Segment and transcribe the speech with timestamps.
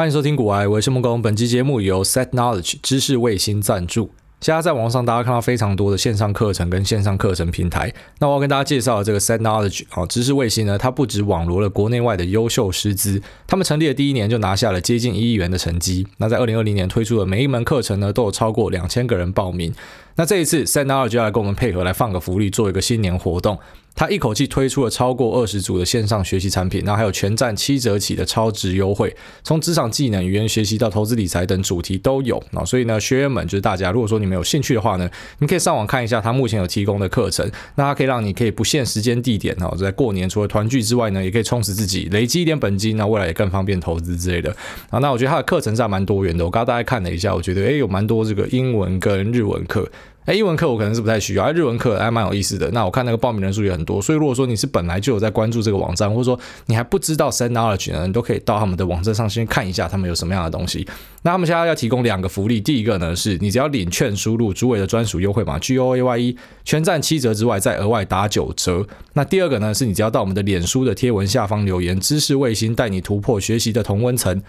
[0.00, 1.20] 欢迎收听股癌，我是木工。
[1.20, 4.08] 本期节目由 Set Knowledge 知识卫星赞助。
[4.40, 7.92] 现在在网上，大家看到非常多的线上课程跟线上课程平台。
[8.18, 16.06] 那我要跟大家介绍的这个 Set Knowledge 啊，知识卫星呢，它不止网罗了国内外的优秀师资，他们成立的第一年就拿下了接近一亿元的成绩。
[16.16, 19.70] 那在二零二零年推出的每一门课程呢，都有超过两千个人报名。
[20.16, 23.58] 那这一次 Set Knowledge 要来跟我们配合来放个福利，做一个新年活动。
[24.00, 32.64] 他一口气推出了超过二十组的线上学习产品，然后还有全站七折起的超值优惠，从职场技能、语言学习到投资理财等主题都有啊。
[32.64, 35.06] 所以呢，学员们就是大家，如果说你们有兴趣的话呢，
[35.40, 44.50] 你可以上网看一下他目前有提供的课程，那它可以让你可以不限时间地点啊，在过年除了团聚之外呢，也可以充实自己，累积一点本金，那未来也更方便投资之类的
[44.88, 44.98] 啊。
[45.00, 49.86] 那我觉得他的课程是蛮多元的，我刚刚大概看了一下，我觉得诶有蛮多这个英文跟日文课。
[50.30, 52.70] 哎，英文课我可能是不太需要，哎，日文课还蛮有意思的。
[52.70, 60.86] 那我看那个报名人数也很多，所以如果说你是本来就有在关注这个网站，或者说你还不知道 Set Knowledge 呢，你都可以到他们的网站上先看一下他们有什么样的东西。
[61.22, 68.86] 那他们现在要提供两个福利，第一个呢是你只要领券输入主委的专属优惠码 G O A Y E，全站七折之外再额外打九折。
[69.14, 74.40] 那第二个呢是你只要到我们的脸书的贴文下方留言，知识卫星带你突破学习的同温层。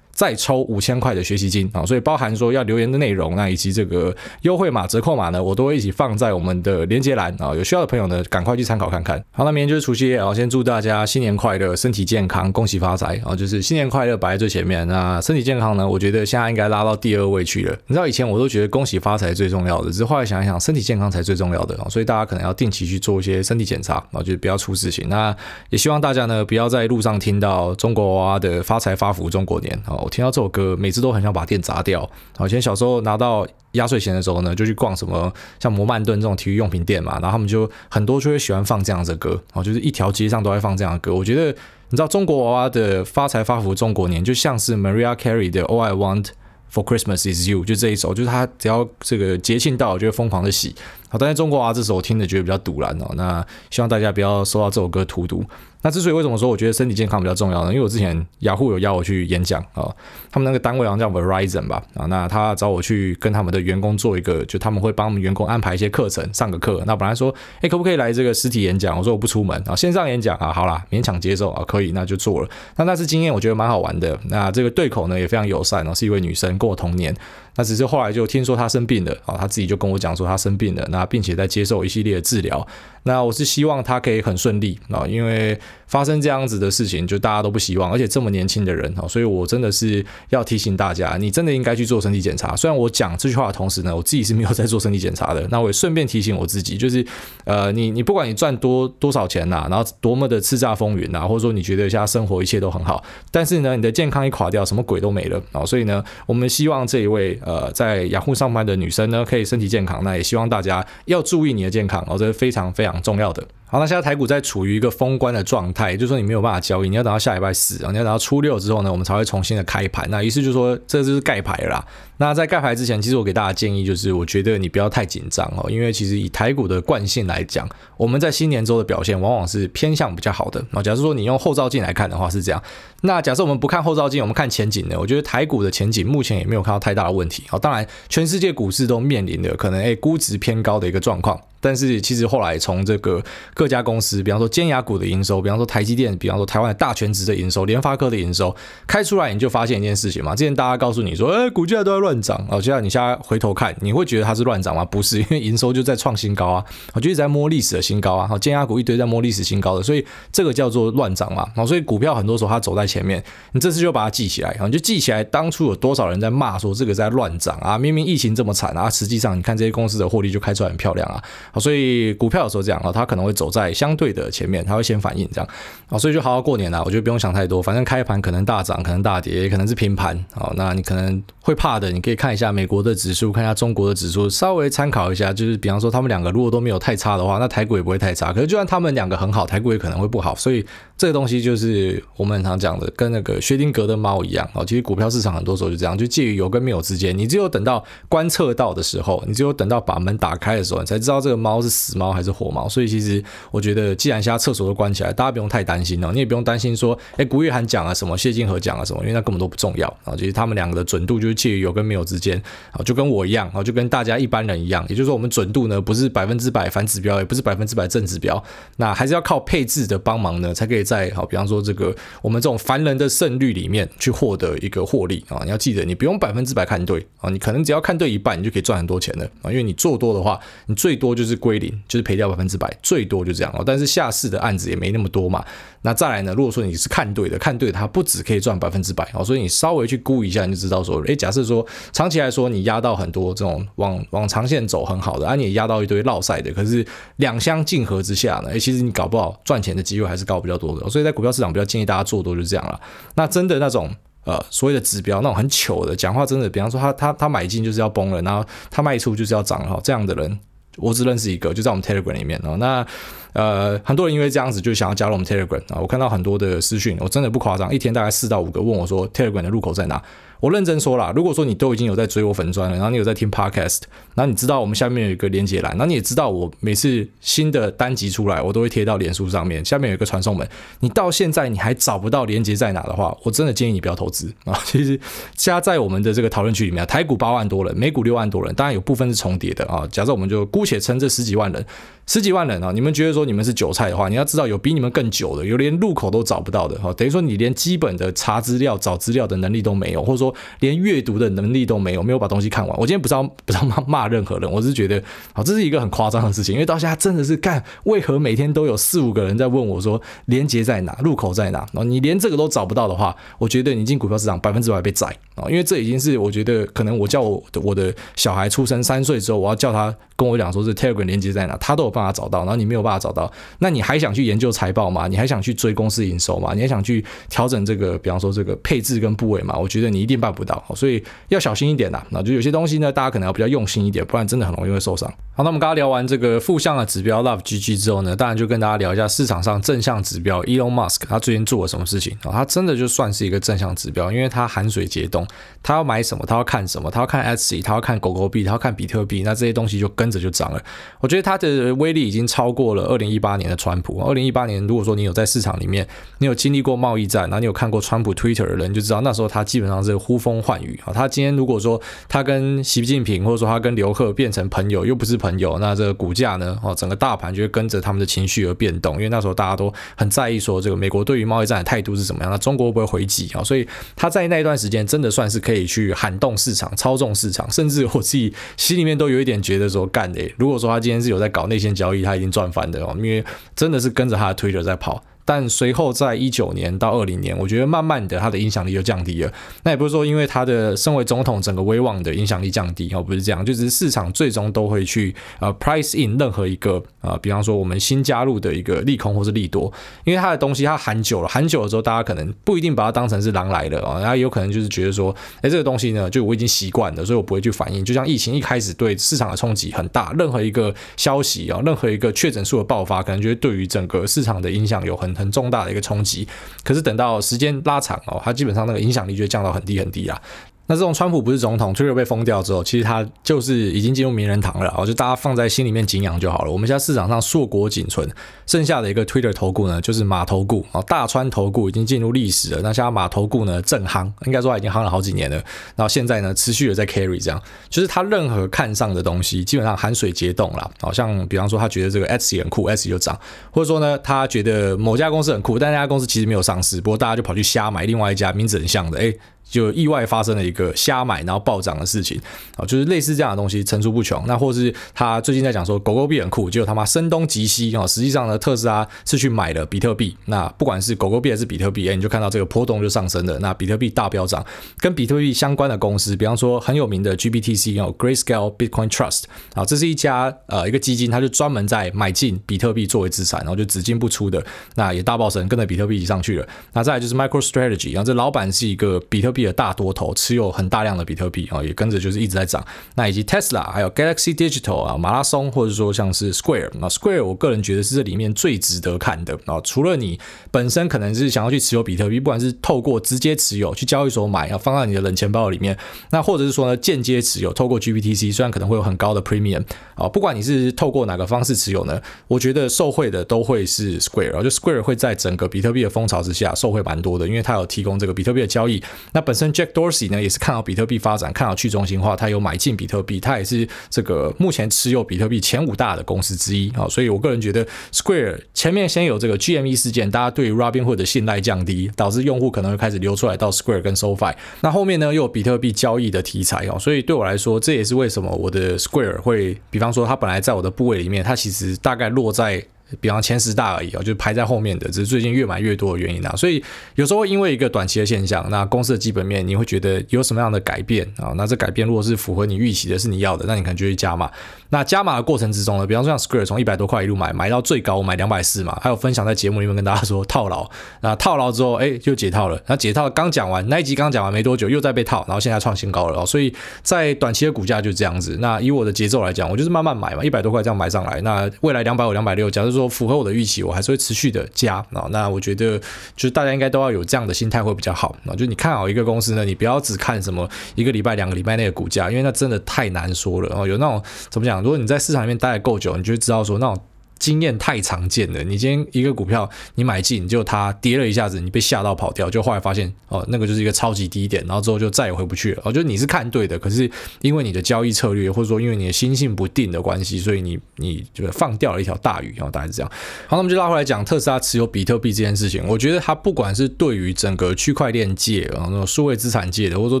[0.14, 9.22] 再抽五千块的学习金啊，所以包含说要留言的内容，那以及这个优惠码、折扣码呢，我都会一起放在我们的连接栏啊，有需要的朋友呢，赶快去参考看看。
[9.32, 13.34] 好，那明天就是除夕夜啊，先祝大家新年快乐，身体健康，恭喜发财啊！
[13.34, 17.76] 就是新年快乐摆在最前面，那身体健康呢，我觉得现在应该拉到第二位去了。
[17.86, 25.08] 你知道以前我都觉得恭喜发财最重要的，只是后来想一想，身体健康才最重要的啊，所以大家可能要定期去做一些身体检查啊，就是不要出事情。
[25.08, 25.34] 那
[25.70, 30.76] 也希望大家呢，不要在路上听到中国娃娃的发财发福中国年啊，我听到这首歌。
[30.76, 32.08] 每次都很想把店砸掉。
[32.44, 41.14] 以前小时候拿到压岁钱的时候呢，就去逛什么像摩曼顿这种体育用品店嘛，然后他们就很多就会喜欢放这样子的歌，然后，就是一条街上都在放这样的歌。
[41.14, 41.46] 我觉得
[41.88, 46.28] 你知道中国娃娃的发财发福中国年，就像是 Maria Carey 的 All I Want
[46.72, 50.74] for Christmas Is You，就这一首，就是他只要这个节庆到，就会疯狂的洗。
[51.08, 55.44] 好，但是中国娃娃这首我听着觉得比较堵然哦，那希望大家不要受到这首歌荼毒。
[55.84, 57.68] 那之所以为什么说我觉得身体健康比较重要呢？
[57.68, 59.94] 因为我之前雅虎有邀我去演讲啊，
[60.32, 66.82] 他们那个单位好像叫 Verizon 吧啊，那他找我去跟他们的员工做一个，就他们会帮我们员工安排一些课程，上个课。
[66.86, 68.96] 那本来说，哎，可不可以来这个实体演讲？
[68.96, 72.48] 我说我不出门啊，线上演讲啊，好啦，勉强接受啊，可以，那就做了。
[72.76, 74.18] 那那次经验我觉得蛮好玩的。
[74.30, 77.14] 那这个对口呢也非常友善哦，是一位女生，跟我同年。
[77.56, 82.66] 那只是后来就听说他生病了啊，他自己就跟我讲说他生病了，那并且在接受一系列的治疗。
[83.04, 85.58] 那我是希望他可以很顺利啊，因为
[85.94, 92.56] 发生这样子的事情，就大家都不希望，而且这么年轻的人啊，所以我真的是要提醒大家，你真的应该去做身体检查。
[92.56, 97.06] 虽然我讲这句话的同时呢，我自己是没有在做身体检查的， 那我也顺便提醒我自己，就是
[97.44, 103.00] 呃，你你不管你赚多多少钱呐，然后多么的叱咤风云呐，或者说你觉得现在生活一切都很好，
[103.30, 105.64] 但是呢，你的健康一垮掉，什么鬼都没了啊。
[105.64, 110.02] 所以呢，我们希望这一位呃在雅虎上班的女生呢，可以身体健康。
[110.02, 113.46] 那也希望大家要注意你的健康哦，这是非常非常重要的。
[113.74, 120.08] 好，那现在台股在处于一个封关的状态，就是说你没有办法交易，你要等到下礼拜四啊，你要等到初六之后呢，我们才会重新的开盘。
[120.10, 121.84] 那意思就说，这就是盖牌啦。
[122.18, 130.64] 那在盖牌之前，其实我给大家建议就是，我觉得你不要太紧张哦，因为其实以台股的惯性来讲，我们在新年周的表现往往是偏向比较好的。
[130.70, 132.62] 那假如说你用后照镜来看的话是这样，
[133.02, 134.94] 那假设我们不看后照镜，我们看前景呢？
[134.96, 137.42] 我觉得台股的前景目前也没有看到太大的问题。
[137.48, 141.36] 好，当然全世界股市都面临的可能诶估值偏高的一个状况。
[141.64, 143.22] 但是其实后来从这个
[143.54, 148.54] 各家公司，比方说尖牙股的营收，比方说台积电，比方说台湾的大全值的营收，联发科的营收
[148.86, 150.36] 开出来，你就发现一件事情嘛。
[150.36, 154.84] 之前大家告诉你说，哎，股价都在乱涨哦，现在你现在回头看，你会觉得它是乱涨吗？
[154.84, 158.28] 不是，因为营收就在创新高啊，我就一直在摸历史的新高啊。
[158.28, 161.48] 好，尖牙股一堆在摸历史新高的，所以这个叫做乱涨嘛。
[161.56, 171.22] 好，所以股票很多时候它走在前面，你这次就把它记起来，你就记起来当初有多少人在骂说这个在乱涨啊，明明疫情这么惨啊，实际上你看这些公司的获利就开出来很漂亮啊。
[171.54, 172.28] 好，所以股。
[172.34, 175.48] 票的时候这样啊，它可能会走在相对的前面，它会先反应这样
[175.88, 176.82] 啊，所以就好好过年了。
[176.84, 180.52] 我觉得不用想太多，反正开盘可能大涨，可能大跌，也可能是平盘啊。
[180.56, 185.32] 那你可能会怕的，你可以看一下美国的指数，看一下中国的指数，稍微参考一下。
[185.32, 188.32] 就是比方说他们两个如果都没有太差的话，那台股也不会太差。
[188.32, 190.34] 可是就算他们两个很好，台股也可能会不好。
[190.34, 190.66] 所以
[190.98, 194.64] 这个东西就是我们很常讲的，跟那个薛定谔的猫一样啊。
[194.66, 197.16] 其实股票市场很多时候就这样，就介于有跟没有之间。
[197.16, 202.66] 你只有等到观测到的时候，你只有等到把门打开的时候，你才知道这个猫是死猫还是活猫。
[202.66, 206.10] 所以其实我觉得，既然现在厕所都关起来，大家不用太担心哦。
[206.12, 210.14] 你也不用担心说，哎，古月涵讲了什么，谢金河讲了什么，因为那根本都不重要啊。
[210.16, 212.42] 其实他们两个的准度就是介于有跟没有之间
[212.72, 218.42] 啊，就跟我一样啊，就跟大家一般人一样，也就是说我们准度呢不是百分之百反指标，也不是百分之百正指标，
[218.78, 225.42] 那还是要靠配置的帮忙呢，才可以在好，比方说这个我们这种凡人的胜率里面去获得一个获利啊。
[225.44, 233.62] 你要记得，你不用百分之百看对啊，你可能只要看对一半，你就可以赚很多钱了啊，因为你做多的话，你最多就是归零，就是赔掉百分之百，最多就这样哦。
[233.64, 235.44] 但是下市的案子也没那么多嘛。
[235.82, 246.86] 那再来呢，如果说你是看对的，看对它不只可以赚百分之百哦，所以你稍微去估一下，你就知道说，诶，假设说长期来说你压到很多这种往往长线走很好的，啊，你也压到一堆落赛的，可是
[247.16, 250.88] 两相竞合之下呢，诶，其实你搞不好赚钱的机会还是高比较多的。
[250.88, 252.80] 所以在股票市场比较建议大家做多就是这样了。
[253.16, 253.94] 那真的那种
[254.24, 260.38] 呃所谓的指标那种很糗的讲话，真的，比方说他他他买进就是要崩了，然后他卖出就是要涨了，这样的人
[260.76, 262.56] 我只认识一个，就在我们 Telegram 里面哦。
[262.58, 262.86] 那
[263.34, 270.02] 呃，很多人因为这样子就想要加入我们 Telegram 啊，我看到很多的私讯，我真的不夸张，一天大概四到五个问我说 Telegram 的入口在哪？
[270.40, 273.80] 我认真说啦，如果说你都已经有在追我粉砖了，然后你有在听 Podcast，
[274.14, 280.46] 然后你知道我们下面有一个连接栏，然后你也知道我每次新的单集出来，我都会贴到脸书上面，下面有一个传送门，
[280.80, 284.60] 你到现在你还找不到连接在哪的话，我真的建议你不要投资啊。
[284.66, 285.00] 其实
[285.34, 289.88] 加在我们的这个讨论区里面，台股八万多人，美股六万多人，当然有部分是重叠的啊。
[289.90, 291.64] 假设我们就姑且称这十几万人。
[292.06, 292.70] 十几万人啊！
[292.70, 296.92] 你们觉得说你们是韭菜的话，你要知道有比你们更久的，有连入口都找不到的哈。
[296.94, 302.76] 等于说你连基本的查资料、找资料的能力都没有，或者说连阅读的能力都没有，没有把东西看完。
[302.78, 311.60] 我今天不知道 不知道骂骂任何人，我是觉得啊，这是一个很夸张的事情，因为到现在真的是干，为何每天都有四五个人在问我说连接在哪、入口在哪？
[311.72, 315.06] 然后你连这个都找不到的话，我觉得你进股票市场百分之百被宰
[315.36, 315.48] 啊！
[315.48, 322.64] 因为这已经是我觉得可能我叫我的我的小孩出生三岁之后，我要叫他跟我讲说是 Telegram 连接在哪，他都有办法找到，然后你。
[322.64, 325.08] 没有办法找到，那你还想去研究财报吗？
[325.08, 326.52] 你还想去追公司营收吗？
[326.54, 329.56] 你还想去调整这个，比方说这个配置跟部位吗？
[329.56, 332.04] 我觉得你一定办不到，所以要小心一点呐。
[332.10, 335.08] 那就有些东西呢，大家可能要比较用心一点，不然真的很容易会受伤。
[335.36, 342.30] 好，那我们刚刚聊完这个负向的指标 Love GG 之后呢，当然就跟大家聊一下市场上正向指标 Elon Musk 他最近做了什么事情啊？
[342.32, 345.26] 他真的就算是一个正向指标，因为他寒水解冻，
[345.62, 350.62] 他要买什么，他要看什么，他要看 Etsy，他要看狗狗币，他要看比特币，那这些东西就跟着就涨了。
[351.00, 353.44] 我觉得他的威力已经超过了二零一八年。
[353.44, 355.86] 的川普，二零一八年，如果说你有在市场里面，
[356.16, 360.92] 你有经历过贸易战，然后你有看过川普 Twitter 的人，就知道那时候他基本上是呼风唤雨啊。
[360.94, 361.78] 他今天如果说
[362.08, 368.94] 他跟习近平或者说他跟刘鹤变成朋友，又不是朋友，那这个股价呢，哦，整个大盘就会跟着他们的情绪而变动。
[368.94, 373.44] 因为那时候大家都很在意说，这个美国对于贸易战的态度是怎么样，那中国会不会回击啊？
[373.44, 383.24] 所以他在那一段时间真的算是可以去撼动市场、操纵市场，甚至我自己心里面都有一点觉得说，干的，如果说他今天是有在搞内线交易，他已经赚翻的哦，因为。
[383.54, 385.02] 真的是跟着他的推特在跑。
[385.24, 389.32] 但随后在一九年到二零年，我觉得慢慢的他的影响力就降低了。
[389.62, 399.72] 那也不是说因为他的身为总统整个威望的影响力降低哦，不是这样，就是市场最终都会去呃 price in 任何一个呃，比方说我们新加入的一个利空或是利多，
[400.04, 407.84] 因为他的东西他喊久了，喊久了之后，大家可能不一定把它当成是狼来了啊，然后有可能就是觉得说，哎，这个东西呢，就我已经习惯了，所以我不会去反应。
[407.84, 416.26] 就像疫情一开始对市场的冲击很大，任何一个消息啊，任何一个确诊数的爆发，可能就会对于整个市场的影响有很很重大的一个冲击，
[416.62, 420.20] 可是等到时间拉长哦，它基本上那个影响力就降到很低很低啊。
[420.66, 426.50] 那这种川普不是总统，Twitter 被封掉之后，其实他就是已经进入名人堂了，我就大家放在心里面敬仰就好了。
[426.50, 428.08] 我们现在市场上硕果仅存，
[428.46, 432.62] 剩下的一个 Twitter 投顾呢，就是马投顾啊，大川投顾已经进入历史了。
[432.62, 435.36] 那现在马投顾呢正夯，应该说他已经夯了好几年了。
[435.76, 440.70] 然后现在呢持续的在 carry，这样就是他任何看上的东西，基本上寒水解冻了。
[440.80, 443.14] 好像比方说他觉得这个 Etsy 很酷，X 就涨；
[443.50, 452.20] 或者说呢他觉得某家公司很酷，但那家公司其实没有上市，不过大家就跑去瞎买另外一家名字很像的，诶就意外发生了一个瞎买然后暴涨的事情
[452.56, 454.24] 啊，就是类似这样的东西层出不穷。
[454.26, 460.16] 那或是他最近在讲说狗狗币很酷，结果他妈声东击西啊，实际上呢特斯拉是去买了比特币。
[460.26, 463.38] 那不管是狗狗币还是比特币，哎，你就看到这个波动就上升了。
[463.38, 464.44] 那比特币大飙涨，
[464.78, 469.24] 跟比特币相关的公司，比方说很有名的 GBTC 哦，Grayscale Bitcoin Trust
[469.54, 474.44] 啊，这是一家呃一个基金，它就专门在买进比特币作为资产，然后就只进不出的。
[474.74, 476.48] 那也大爆神跟着比特币一起上去了。
[476.72, 482.64] 那再来就是 MicroStrategy，然后这老板是一个比特币的大多头，持有很大量的比特币啊，也跟着就是一直在涨。
[482.94, 489.60] 那以及 Tesla，还有 Galaxy Digital 啊，马拉松，或者说像是 Square，那 Square 我个人觉得是这里面最值得看的啊。
[489.62, 490.18] 除了你
[490.50, 495.76] 本身可能是想要去持有比特币，不管是透过直接持有去交易所买，要放在你的冷钱包里面，
[496.10, 499.64] 那或者是说呢间接持有，透过 GBTC，虽然可能会有很高的 Premium
[499.96, 508.82] 啊，不管你是透过哪个方式持有呢，我觉得受惠的都会是 Square，就 Square 会在整个比特币的风潮之下受惠蛮多的，因为它有提供这个比特币的交易。
[509.12, 516.86] 那本身 Jack Dorsey 呢也是看好比特币发展，看好去中心化，他有买进比特币，他也是这个目前持有比特币前五大的公司之一啊。
[516.88, 524.34] 所以我个人觉得 Square 前面先有这个 GME 事件，大家对于 Robinhood 的信赖降低，导致用户可能会开始流出来到 Square 跟 SoFi。
[524.60, 532.64] 那后面呢又有比特币交易的题材哦，所以对我来说，这也是为什么我的 Square 会，比方说它本来在我的部位里面，它其实大概落在。
[533.00, 536.34] 比方前十大而已啊，就是排在后面的，只是最近越买越多的原因啊。
[536.36, 536.62] 所以
[536.94, 541.32] 有时候因为一个短期的现象，那公司的基本面你会觉得有什么样的改变啊？
[541.36, 544.30] 那这改变如果是符合你预期的，是你要的，那你可能就会加码。
[544.70, 550.68] 那加码的过程之中呢，比方说像 Square 从一百多块一路买买到最高，我买两百四嘛，还有分享在节目里面跟大家说套牢。
[551.00, 552.60] 那套牢之后，哎，就解套了。
[552.66, 556.26] 那解套刚讲完那一集刚讲完没多久，又再被套，然后现在创新高了。
[556.26, 558.36] 所以在短期的股价就这样子。
[558.40, 561.20] 那以我的节奏来讲，我就是慢慢买嘛，一百多块这样买上来。
[561.20, 563.62] 那未来两百五、两百六，假如说符合我的预期。
[563.62, 565.78] 我还是会持续的加啊，那我觉得
[566.16, 573.66] 就是大家应该都要有这样的心态会比较好啊，就你看好一个公司呢，你不要只看什么一个礼拜、两个礼拜内的股价，因为那真的太难说了哦。
[573.66, 574.62] 有那种怎么讲？
[574.62, 576.82] 如果你在市场里面待得够久，你就知道说那种。
[577.24, 585.62] 经验太常见了，你今天一个股票你买进，就它跌了一下子，你被吓到跑掉，就后来发现哦，那个就是一个超级低点，然后之后就再也回不去了。
[585.64, 586.90] 哦，就你是看对的，可是
[587.22, 592.92] 因为你的交易策略，或者说因为你的心性不定的关系，所以你你就放掉了一条大鱼，然后大概是这样。
[593.26, 595.66] 好，那我们就拉回来讲特斯拉持有比特币这件事情。
[595.66, 600.00] 我觉得它不管是对于整个区块链界啊，那种数位资产界的，或者说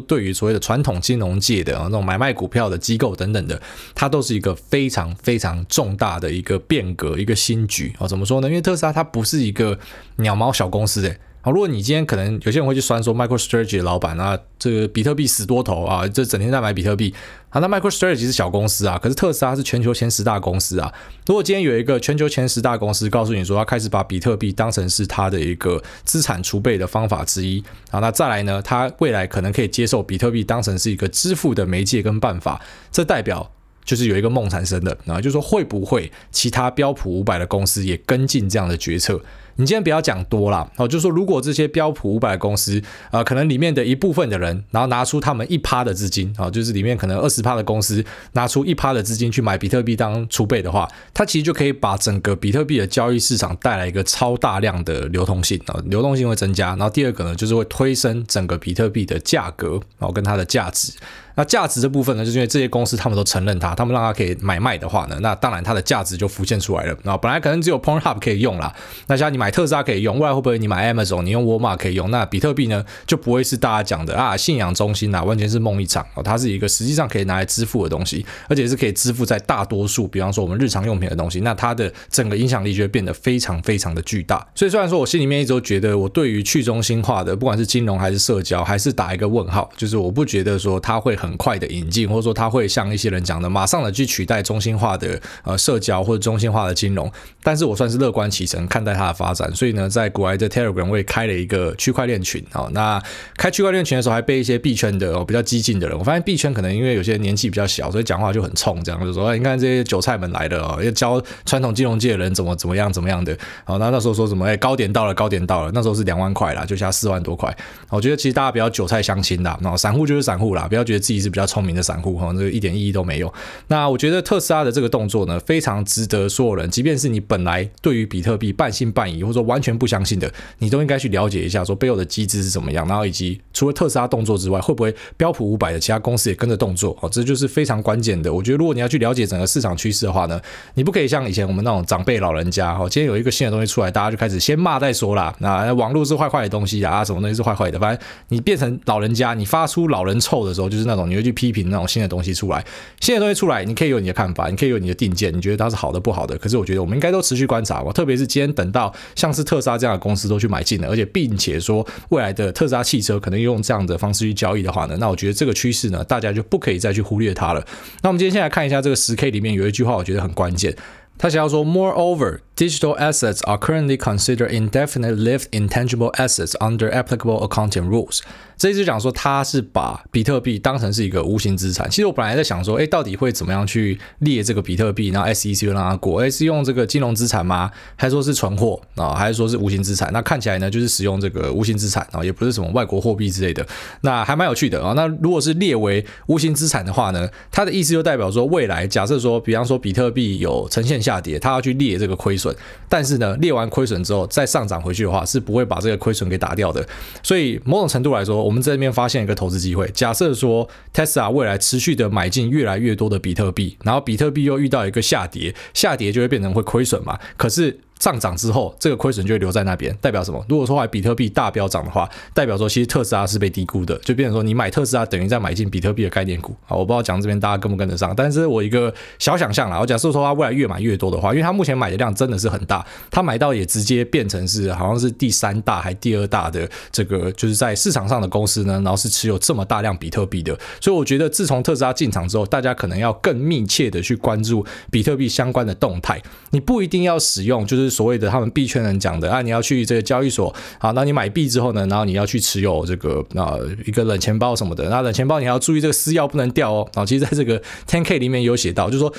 [0.00, 3.58] 对于所谓的传统金融界的啊，那种买卖股票的机构等等的，
[3.94, 7.13] 它都是一个非常非常重大的一个变革。
[7.16, 8.48] 一个新局啊，怎么说呢？
[8.48, 9.78] 因为特斯拉它不是一个
[10.16, 11.18] 鸟毛小公司诶。
[11.40, 17.12] 好，如果你今天可能有些人会去酸说 MicroStrategy 的老板啊，这个比特币死多头啊，这整天在买比特币。
[17.50, 20.90] 啊，那 MicroStrategy 是小公司啊，可是特斯拉是全球前十大公司啊。
[21.26, 32.58] 如果今天有一个全球前十大公司告诉你说，他开始把比特币当成是他的一个资产储备的方法之一，啊，那再来呢，他未来可能可以接受比特币当成是一个支付的媒介跟办法，
[32.90, 33.50] 这代表。
[33.84, 39.20] 就是有一个梦产生的，啊，就说会不会其他标普五百的公司也跟进这样的决策？
[39.56, 56.70] 你今天不要讲多了，哦，就是说如果这些标普五百的公司，啊，可能里面的一部分的人，然后拿出他们一趴的资金，啊，就是里面可能二十趴的公司拿出一趴的资金去买比特币当储备的话，它其实就可以把整个比特币的交易市场带来一个超大量的流通性，啊，流动性会增加。
[56.70, 60.92] 然后第二个呢，就是会推升整个比特币的价格，然后跟它的价值。
[61.36, 66.96] 那价值这部分呢，就是因为这些公司他们都承认它，他们让它可以买卖的话呢，那当然它的价值就浮现出来了。
[67.02, 68.72] 那本来可能只有 Pornhub 可以用啦，
[69.08, 72.10] 那像你买特斯拉可以用，未来会不会你买 Amazon，你用沃尔玛可以用？
[72.10, 84.46] 那比特币呢，就不会是大家讲的啊信仰中心啊，完全是梦一场哦，它是一个实际上可以拿来支付的东西，而且是可以支付在大多数，比方说我们日常用品的东西，那它的整个影响力就会变得非常非常的巨大。
[84.54, 92.08] 所以虽然说我心里面一直都觉得我对于去中心化的，不管是金融还是社交，还是打一个问号，就是我不觉得说它会很快的引进。
[92.08, 97.10] 或者说它会像一些人讲的，马上的去取代中心化的呃社交或者中心化的金融，
[97.42, 102.70] 但是我算是乐观其成看待它的发展，所以呢，在国外的 Telegram 我也开了一个区块链群啊、哦。
[102.72, 103.02] 那
[103.36, 113.36] 开区块链群的时候，还被一些币圈的哦比较激进的人，我发现币圈可能因为有些人年纪比较小，所以讲话就很冲，这样就说哎，你看这些韭菜们来的哦，要教传统金融界的人怎么怎么样怎么样的。
[113.64, 114.44] 好、哦，那那时候说什么？
[114.44, 117.54] 哎，高点到了，高点到了，那时候是两万块啦，就现在四万多块。
[117.90, 121.94] 我觉得其实大家不要韭菜相亲啦，那散户就是散户啦，不要觉得自己是比较聪明的散。
[121.94, 123.32] 散户哈，这个一点意义都没有。
[123.68, 130.28] 那我觉得特斯拉的这个动作呢，非常值得所有人，即便是你本来对于比特币半信半疑，或者说完全不相信的，
[130.58, 132.84] 你都应该去了解一下，说背后的机制是怎么样。
[132.88, 136.98] 然后以及除了特斯拉动作之外，会不会标普五百的其他公司也跟着动作？
[137.00, 138.32] 哦，这就是非常关键的。
[138.32, 140.40] 我觉得如果你要去了解整个市场趋势的话呢，
[140.74, 145.32] 你不可以像以前我们那种长辈老人家哈，今天有一个新的东西出来，大家就开始先骂再说啦。
[145.38, 147.78] 那网络是坏坏的东西啊，什么东西是坏坏的？
[147.78, 152.64] 反正你变成老人家，你发出老人臭的时候，就是那种你会去批评那种新的东西出来。
[153.00, 156.36] 新的东西出来，你可以有你的看法，你可以有你的定见，你觉得它是好的不好的。
[156.38, 167.64] 可是我觉得我们应该都持续观察哦，特别是今天等到像是特斯拉这样的公司都去买进了，而且并且说未来的特斯拉汽车可能用这样的方式去交易的话呢，那我觉得这个趋势呢，大家就不可以再去忽略它了。
[168.02, 170.76] 那我们今天先来看一下这个十 K 里面有一句话，我觉得很关键。
[171.16, 178.18] 他想要说，Moreover, digital assets are currently considered indefinite-lived intangible assets under applicable accounting rules。
[178.56, 181.88] 这意思讲说，他是把比特币当成是一个无形资产。
[181.90, 185.08] 其实我本来在想说，哎，到底会怎么样去列这个比特币？
[185.08, 187.70] 然后 SEC 让它过，哎，是用这个金融资产吗？
[187.96, 189.14] 还是说是存货啊？
[189.14, 190.12] 还是说是无形资产？
[190.12, 193.66] 那看起来呢，就是使用这个无形资产啊，也不是什么外国货币之类的。
[194.02, 194.92] 那还蛮有趣的啊。
[194.94, 202.54] 那如果是列为无形资产的话呢，它的意思就代表说，未来假设说，比方说比特币有呈现下跌，它要去列这个亏损，
[202.88, 206.86] 但是呢，列完亏损之后再上涨回去的话，是不会把这个亏损给打掉的。
[207.22, 209.88] 所以某种程度来说，我们这边发现一个投资机会。
[209.94, 217.18] 假设说 Tesla 未来持续的买进越来越多的比特币，然后比特币又遇到一个下跌，下跌就会变成会亏损嘛。
[217.36, 220.44] 可是上涨之后，这个亏损就会留在那边，代表什么？
[220.46, 226.76] 如果说还比特币大飙涨的话，代表说其实特斯拉是被低估的，就变成说你买特斯拉等于在买进比特币的概念股啊。
[226.76, 246.20] 我不知道讲这边大家跟不跟得上，但是我一个小想象啦，我假设说他未来越买越多的话，因为他目前买的量真的是很大，他买到也直接变成是好像是第三大还第二大的这个就是在市场上的公司呢，然后是持有这么大量比特币的，所以我觉得自从特斯拉进场之后，大家可能要更密切的去关注比特币相关的动态，
[246.50, 253.54] 你不一定要使用就是所谓的他们币圈人讲的啊，你要去这个交易所，啊，那你买币之后呢，然后你要去持有这个啊
[253.86, 256.88] 一个冷钱包什么的，那冷钱包你要注意这个私钥不能掉哦。
[256.94, 259.14] 啊，其实在这个 Ten K 里面有写到，就是说。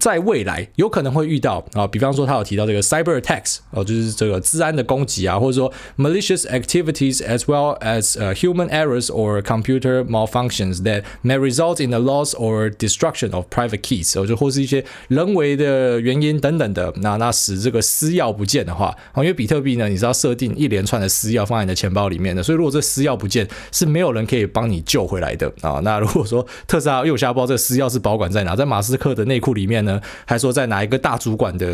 [0.00, 11.04] 在未来有可能会遇到啊，比方说他有提到这个 cyber attacks 哦，就是这个治安的攻击啊，或者说 malicious activities as well as human errors or computer malfunctions that
[11.22, 25.80] may result in the loss or destruction of private keys，哦，就或是一些人为的原因等等的，那那使这个私钥不见的话，啊因为比特币呢，你是要设定一连串的私钥放在你的钱包里面的，所以如果这私钥不见，是没有人可以帮你救回来的啊。
[25.84, 29.75] 那如果说特斯拉右下包这个私钥是保管在哪，在马斯克的内裤里面。
[29.84, 31.66] 呢，还说在哪一个大主管的，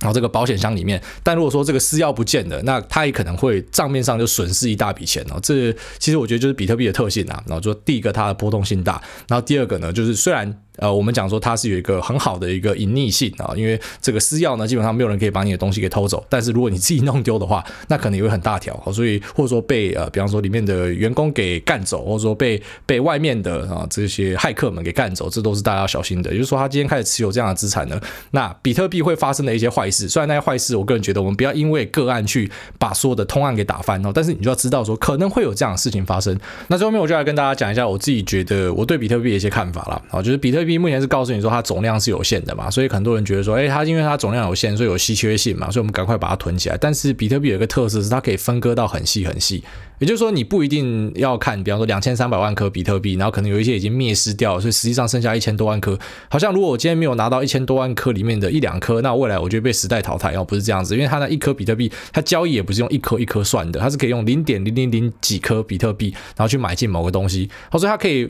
[0.00, 5.38] 然后这个保险箱里面，但如果说这个私钥不见了，那他也可能会账面上就损失一大笔钱哦。
[5.42, 7.42] 这其实我觉得就是比特币的特性啊。
[7.46, 10.60] 然后就第一个它的波动性大，然后第二个呢，就是虽然。
[10.78, 16.24] 呃，我们讲说它是有一个很好的一个隐匿性啊，因为这个私钥呢，基本上没有人可以把你的东西给偷走。
[16.28, 18.74] 但是如果你自己弄丢的话，那可能也会很大条。
[18.92, 26.30] 所以或者说被呃，比方说里面的员工给干走，或者说被被外面的啊这些骇客们给干走，这都是大家要小心的。
[26.30, 28.00] 也就是说，他今天开始持有这样的资产呢，
[28.32, 30.08] 那比特币会发生的一些坏事。
[30.08, 36.38] 虽然那些坏事，我个人觉得我们不要因为个案去把所有的通案给打翻哦，但是你就要知道说可能会有这样的事情发生。
[36.68, 41.44] 那最后面我就来跟大家讲一下我自己觉得我对比特币的一些看法了啊，就是比特 币目前是告诉你。
[41.44, 46.78] 说它总量是有限的嘛，所以很多人觉得说，哎，它因为它总量有限，所以有稀缺性嘛，所以我们赶快把它囤起来。
[46.80, 49.62] 但是比特币有一个特色是它可以分割到很细很细，
[49.98, 55.98] 也就是说你不一定要看，比方说两千三百万颗比特币，然后可能有一些已经灭失掉，所以实际上剩下一千多万颗。
[56.30, 68.26] 好像如果我今天没有拿到一千多万颗里面的一两颗，那未来我就被时代淘汰哦，不是这样子，因为它那一颗比特币，它交易也不是用一颗一颗算的，它是可以用零点零零零几颗比特币，然后去买进某个东西，好，所以它可以。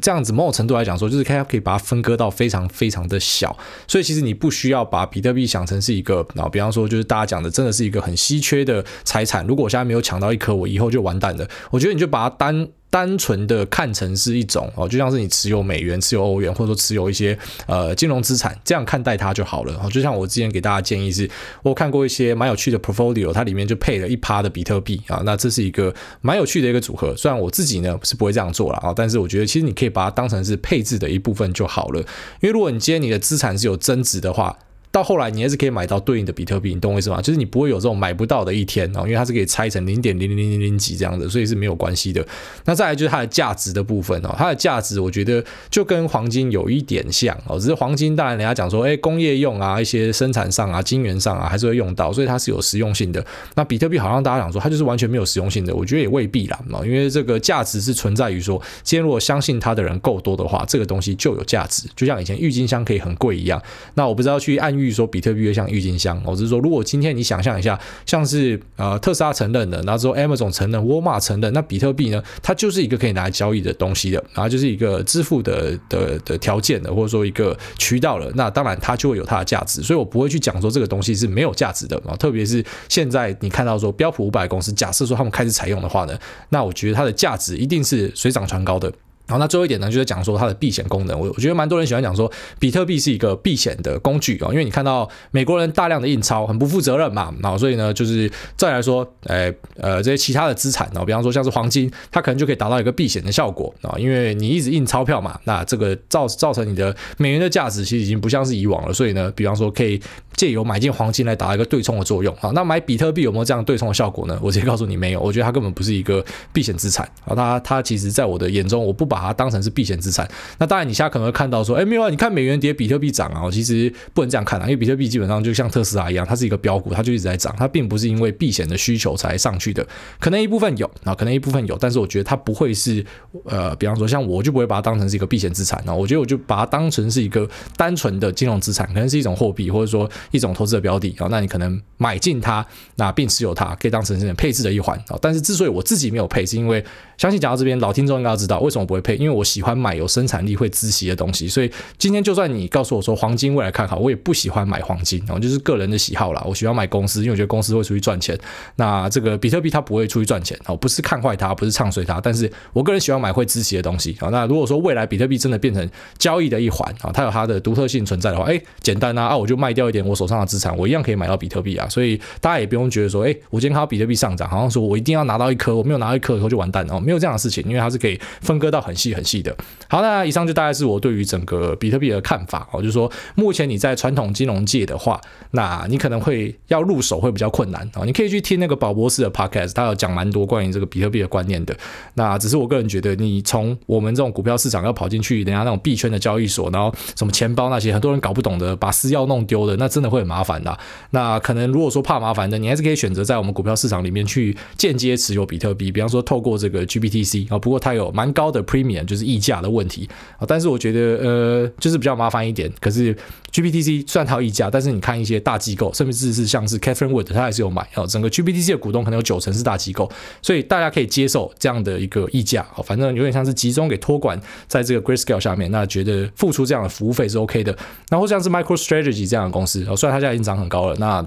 [0.00, 9.46] 这样子某种程度来讲说，就是它可以把它分割到非常非常的小，所以其实你不需要把比特币想成是一个啊，比方说就是大家讲的真的是一个很稀缺的财产。
[9.46, 11.48] 如果我现在没有抢到一颗，我以后就完蛋了。
[11.70, 12.68] 我觉得你就把它单。
[12.94, 19.74] 单纯的看成是一种哦，就像是你持有美元、持有欧元，或者说持有一些呃金融资产，这样看待它就好了。
[19.82, 21.28] 哦，就像我之前给大家建议是，
[21.64, 27.16] 我看过一些蛮有趣的 portfolio，它里面就配了一趴的比特币啊，那这是一个蛮有趣的一个组合。
[27.16, 31.98] 虽然我自己呢是不会这样做了啊，但是我觉得其实你可以把它当成是配置的一部分就好了。
[32.42, 34.56] 因为如果你今天你的资产是有增值的话。
[34.94, 37.20] 到后来，你还是可以买到对应的比特币，你懂我意思吗？
[37.20, 42.24] 就是你不会有这种买不到的一天哦，因为它是可以拆成零点零零零零零几这样的，所以是没有关系的。
[42.64, 53.26] 那再来就是它的价值的部分哦，它的价值我觉得就跟黄金有一点像哦，只是黄金当然人家讲说，哎，工业用啊，一些生产上啊，晶圆上啊，还是会用到，所以它是有实用性的。
[53.56, 63.60] 那比特币好像大家讲说它就是完全没有实用性的，我觉得也未必啦，因为这个价值是存在于说，今天如果相信它的人够多的话，这个东西就有价值，就像以前郁金香可以很贵一样。
[63.94, 65.64] 那我不知道去暗喻说比特币像。
[65.74, 86.16] 郁金香，我是说，如果今天你想象一下，像是呃特斯拉承认的，然后之后 Amazon 承认，沃尔玛承认，那比特币呢，它就是一个可以拿来交易的东西的，然后就是一个支付的的的条件的，或者说一个渠道了，那当然它就会有它的价值，所以我不会去讲说这个东西是没有价值的啊，特别是现在你看到说标普五百公司，假设说他们开始采用的话呢，
[86.50, 88.92] 那我觉得它的价值一定是水涨船高的。
[89.26, 91.18] 然后那最后一点呢，就是讲说它的避险功能。
[91.18, 97.34] 我我觉得蛮多人喜欢讲说，比特币是一个避险的工具啊，因为你看到美国人大量的印钞，很不负责任嘛。
[97.42, 108.92] 然后所以呢，就是再来说，诶呃这些其他的资产呢，比方说像是黄金，它可能就可以达到一个避险的效果啊，因为你一直印钞票嘛，那这个造造成你的美元的价值其实已经不像是以往了。
[108.92, 110.00] 所以呢，比方说可以
[110.36, 112.50] 借由买进黄金来达到一个对冲的作用啊。
[112.54, 114.38] 那买比特币有没有这样对冲的效果呢？
[114.42, 117.34] 我直接告诉你没有，我觉得它根本不是一个避险资产啊。
[117.34, 120.28] 它它其实在我的眼中，我不把把它当成是避险资产。
[120.58, 123.48] 那当然，你现在可能会看到说，哎，没有啊，你看美元跌，比特币涨啊。
[123.48, 129.86] 其实不能这样看啊，因为比特币基本上就像特斯拉一样，它是一个标股，它就一直在涨，它并不是因为避险的需求才上去的。
[130.18, 133.04] 可能一部分有啊，可能一部分有，但是我觉得它不会是
[133.44, 135.94] 呃，比方说像我就不会把它当成是一个避险资产啊。
[135.94, 141.28] 我觉得我就把它当成是一个单纯的金融资产，可能是一种货币或者说一种投资的标的啊。
[141.30, 145.16] 那你可能买进它，那并持有它，可以当成是配置的一环啊。
[145.22, 146.84] 但是之所以我自己没有配，是因为
[147.16, 151.46] 相信讲到这边，老听众应该要知道为什么不会配，因为我喜欢买有生产力会孳息的东西。
[151.46, 156.42] 所以今天就算你告诉我说黄金未来看好，我也不喜欢买黄金啊，就是个人的喜好啦。
[156.44, 158.36] 我喜欢买公司，因为我觉得公司会出去赚钱。
[158.76, 164.30] 那这个比特币它不会出去赚钱啊，不是看坏它，不是唱衰它，但是我个人喜欢买会孳息的东西啊。
[164.30, 165.88] 那如果说未来比特币真的变成
[166.18, 171.88] 交易的一环啊，它有它的独特性存在的话，哎，简单啊，啊，我就卖掉一点我手上的资产，我一样可以买到比特币啊。
[171.88, 179.54] 所以大家也不用觉得说，哎，我今天看到比特币上涨，好像说我一定要拿到一颗，我没有拿到一颗以后就完蛋哦，没有这样的事情，因为它是可以分割到很很细很细的。
[179.88, 188.04] 好，那以上就大概是我对于整个比特币的看法哦，就是说目前你在传统金融界的话，那你可能会要入手会比较困难啊。
[188.04, 191.76] 你可以去听那个宝博士的 podcast，他有讲蛮多关于这个比特币的观念的。
[192.14, 200.78] 那只是我个人觉得，你从我们这种股票市场要跑进去人家那种币圈的交易所，然后什么钱包那些，很多人搞不懂的，把私钥弄丢的，那真的会很麻烦的。
[201.10, 210.44] 那可能如果说怕麻烦的，你还是可以选择在我们股票市场里面去间接持有比特币，比方说透过这个 GBTC 啊，不过它有蛮高的免就是溢价的问题啊。
[210.46, 212.70] 但是我觉得呃，就是比较麻烦一点。
[212.80, 213.16] 可是
[213.52, 218.06] GBTC 虽然它溢价，但是你看一些大机构，甚至是像是 Catherine Wood，他还是有买啊。
[218.06, 220.10] 整个 GBTC 的股东可能有九成是大机构，
[220.42, 222.82] 所以大家可以接受这样的一个溢价啊。
[222.84, 227.76] 反正有点像是集中给托管在这个 Grayscale 下面，那觉得付出这样的服务费是 OK 的。
[228.10, 231.26] 然后像是 MicroStrategy 这样的公司，虽然它现在已经涨很高了，那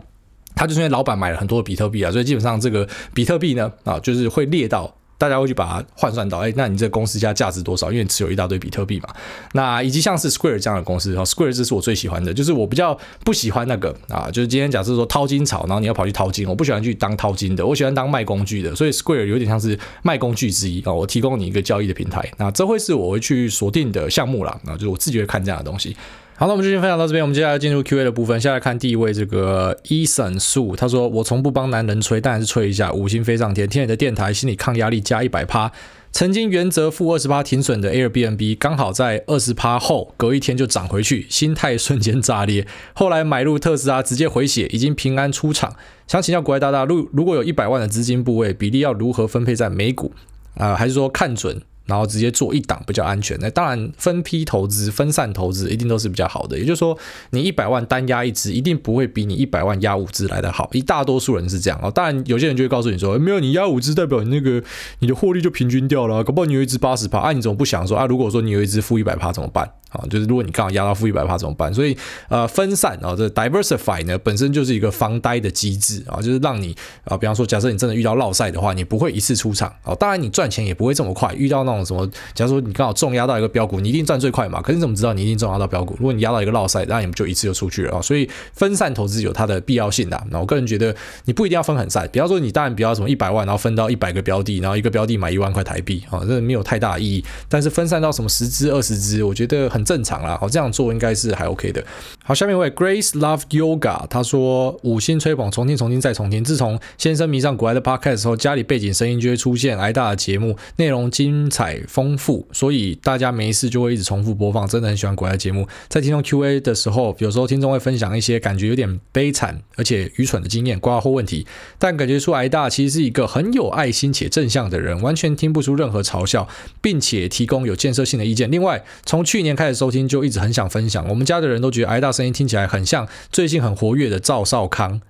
[0.55, 4.93] 他就是因为老板买了很多比特币啊，所以基本上这个比特币呢啊，就是会列到。
[5.17, 7.91] 大家会去把它换算到，哎，那你这个公司家价值多少？
[7.91, 9.09] 因为持有一大堆比特币嘛。
[9.53, 18.75] 那以及像是 Square 这样的公司，Square 这是我最喜欢的，就是我比较不喜欢那个啊，就是今天假设说淘金潮，然后你要跑去淘金，我不喜欢去当淘金的，我喜欢当卖工具的。
[18.75, 25.97] 所以 Square 有点像是卖工具之一啊，我提供你一个交易的平台，那这会是我会去锁定的项目啦，啊就是我自己会看这样的东西。
[26.39, 27.23] 好，那我们就先分享到这边。
[27.23, 28.39] 我们接下来进入 Q&A 的部分。
[28.39, 33.67] 先来看第一位，这个 Eason Su，他说：“我从不帮男人吹，但还是吹一下，五星飞上天。
[33.67, 35.71] 听你的电台，心理抗压力加一百趴。
[36.11, 42.67] 曾经原则负二十趴停损的 Airbnb，刚好在二十趴后隔一天就涨回去，心态瞬间炸裂。
[42.93, 45.75] 后来买入特斯拉，直接回血，已经平安出场。
[46.05, 50.11] 想请教国外大大，如如果有一百万的资金部位，比例要如何分配在美股
[50.53, 53.37] 啊、还是说看准？”然后直接做一档比较安全。
[53.41, 56.57] 那当然，分批投资、分散投资一定都是比较好的。
[56.57, 56.97] 也就是说，
[57.31, 60.69] 你一百万单压一只，一定不会比你一百万压五只来的好。
[60.73, 61.89] 一大多数人是这样哦。
[61.89, 64.63] 当然，有些人就会告诉你说，没有你压五只，代表你那个
[64.99, 66.23] 你的获利就平均掉了。
[66.23, 68.05] 搞不好你有一只八十趴，啊，你怎么不想说啊？
[68.05, 69.69] 如果说你有一只负一百趴怎么办？
[69.97, 71.73] 啊，就是如果你刚好压到负一百趴怎么办？
[71.73, 71.97] 所以
[72.29, 79.93] 呃，分散啊，这 diversify 呢本身就是一个防呆的机制啊，就是让你啊，比方说假设你真的遇到落赛的话，你不会一次出场啊。
[79.95, 81.33] 当然你赚钱也不会这么快。
[81.35, 84.61] 遇到那种什么，假如说你刚好重压到一个标股，你一定赚最快嘛。
[84.61, 85.95] 可是你怎么知道你一定重压到标股？
[85.99, 88.01] 如果你压到一个落赛，那你们就一次就出去了啊。
[88.01, 90.27] 所以分散投资有它的必要性的。
[90.29, 92.07] 那我个人觉得你不一定要分很散。
[92.11, 97.23] 比方说你当然不要什么一百万，然后分到一百个标的，然后一个标的买一万块台币啊，这没有太大意义。
[97.49, 100.37] 但是分散到什么十支二十支，我觉得很正常啦。
[100.37, 100.49] 好。
[100.57, 101.83] 这样做应该是还 OK 的。
[102.23, 106.43] 好，下面一位 Grace Love Yoga，他说五星吹捧，重听重听再重听。
[106.43, 114.67] 自从先生迷上国外的 Podcast 后，家里背景声音就会出现挨大的节目，内容精彩丰富，所以大家没事就会一直重复播放。
[114.67, 115.67] 真的很喜欢国外的节目。
[115.87, 121.45] 在听众 QA 的时候，有时候听众会分享一些感觉有点悲惨而且愚蠢的经验、挂或问题，
[121.77, 126.47] 但感觉出挨大其实是一个很有爱心且正向的人，完全听不出任何嘲笑，
[126.81, 128.49] 并且提供有建设性的意见。
[128.49, 130.57] 另外，从去年开始在收听就一直很。
[130.57, 135.01] 想分享，我们家的人都觉得挨大声音听起来很像最近很活跃的赵少康。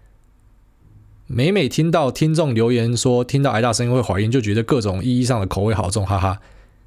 [1.27, 6.39] 每每听到听众留言说听到挨大声音会怀孕，就觉得各种意义上的口味好重，哈哈。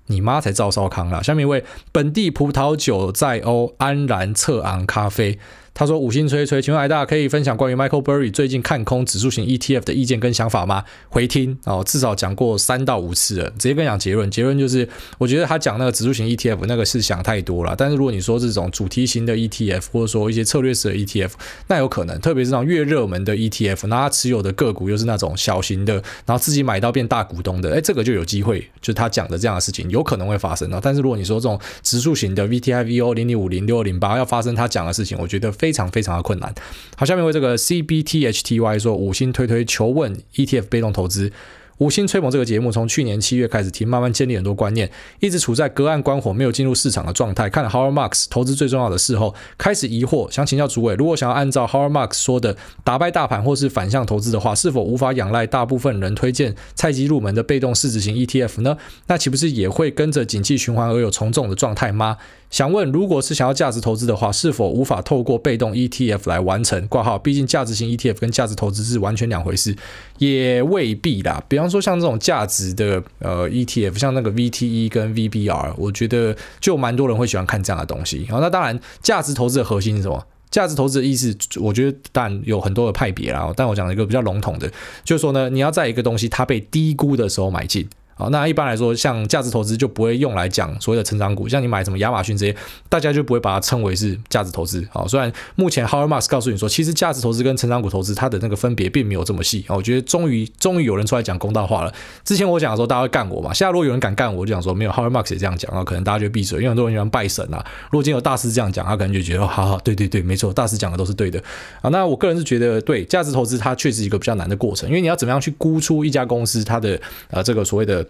[0.09, 1.23] 你妈才赵少康啦！
[1.23, 5.39] 下面一位本地葡萄酒在欧安然策昂咖啡。
[5.73, 13.51] 他说：“五星吹吹，请问艾大可以分享关于 Michael Burry 最近看空指数型 ETF 的意见跟想法吗？”回听哦，至少讲过三到五次了。
[13.51, 17.75] 直接跟你讲结论，结论就是，我觉得他讲那个指数型 ETF 那个是想太多了。
[17.77, 21.31] 但是如果你说这种主题型的 ETF，或者说一些策略式的 ETF，
[21.69, 25.95] 那有可能，特别是那种越热门的 ETF，那他持有的个股又是那种小型的，
[26.27, 30.71] 然后自己买到变大股东的，哎，这个就有机会，就是他讲的这样的事情有可能会发生。
[30.83, 36.55] 但是如果你说这种指数型的 VTIVO 零零五零六二零八要发生他讲的事情，我觉得非常非常的困难。
[36.97, 41.31] 好，下面为这个 CBTHTY 说五星推推求问 ETF 被动投资，
[41.77, 47.51] 五星吹捧这个节目从去年七月开始听，慢慢建立很多观念，一直处在隔岸观火、没有进入市场的状态。
[47.51, 58.79] 看了 Howard Marks 投资最重要的事后，开始疑惑，想请教主委，如果想要按照 Howard Marks 说的打败大盘或是反向投资的话，是否无法仰赖大部分人推荐菜鸡入门的被动市值型 ETF 呢？
[59.09, 62.17] 那岂不是也会跟着景气循环而有从众的状态吗？
[62.51, 67.17] 想问，如果是想要价值投资的话，是否无法透过被动 ETF 来完成挂号？
[67.17, 69.75] 毕竟价值型 ETF 跟价值投资是完全两回事，
[70.19, 71.43] 也未必啦。
[71.49, 78.27] 比方说像这种价值的呃 ETF，像那个 VTE 跟 VBR，我觉得就蛮多人会喜欢看这样的东西。
[78.29, 80.27] 好，那当然，价值投资的核心是什么？
[80.51, 83.53] 价值投资的意思，我觉得当然有很多的派别啦。
[83.57, 84.69] 但我讲一个比较笼统的，
[85.05, 87.89] 就是说呢，你要在一个东西它被低估的时候买进。
[88.21, 92.55] 好，那一般来说，像价值投资就不会用来讲所谓的成长股，像你买什么亚马逊这些，
[92.87, 94.87] 大家就不会把它称为是价值投资。
[94.93, 99.65] 好，虽然目前 h o w a r Marks 告诉你说，其实价值投资跟成长股投资它的那个分别并没有这么细。
[99.69, 101.91] 我觉得终于终于有人出来讲公道话了。
[102.23, 103.55] 之前我讲的时候，大家会干我嘛？
[103.55, 107.65] 现在如果有人敢干我，就讲说没有 h o w a r Marks 也这样讲啊，可能大家就闭嘴，因为很多人喜欢拜神啊。
[107.91, 111.43] 如果今天有大师这样讲，他可能就觉得，好好，对对对，没错，大师讲的都是对的。
[111.81, 118.05] 啊，那我个人是觉得，对价值投资它确实一个比较难的过程，因为你要怎么样去估出一家公司它的呃这个所谓的。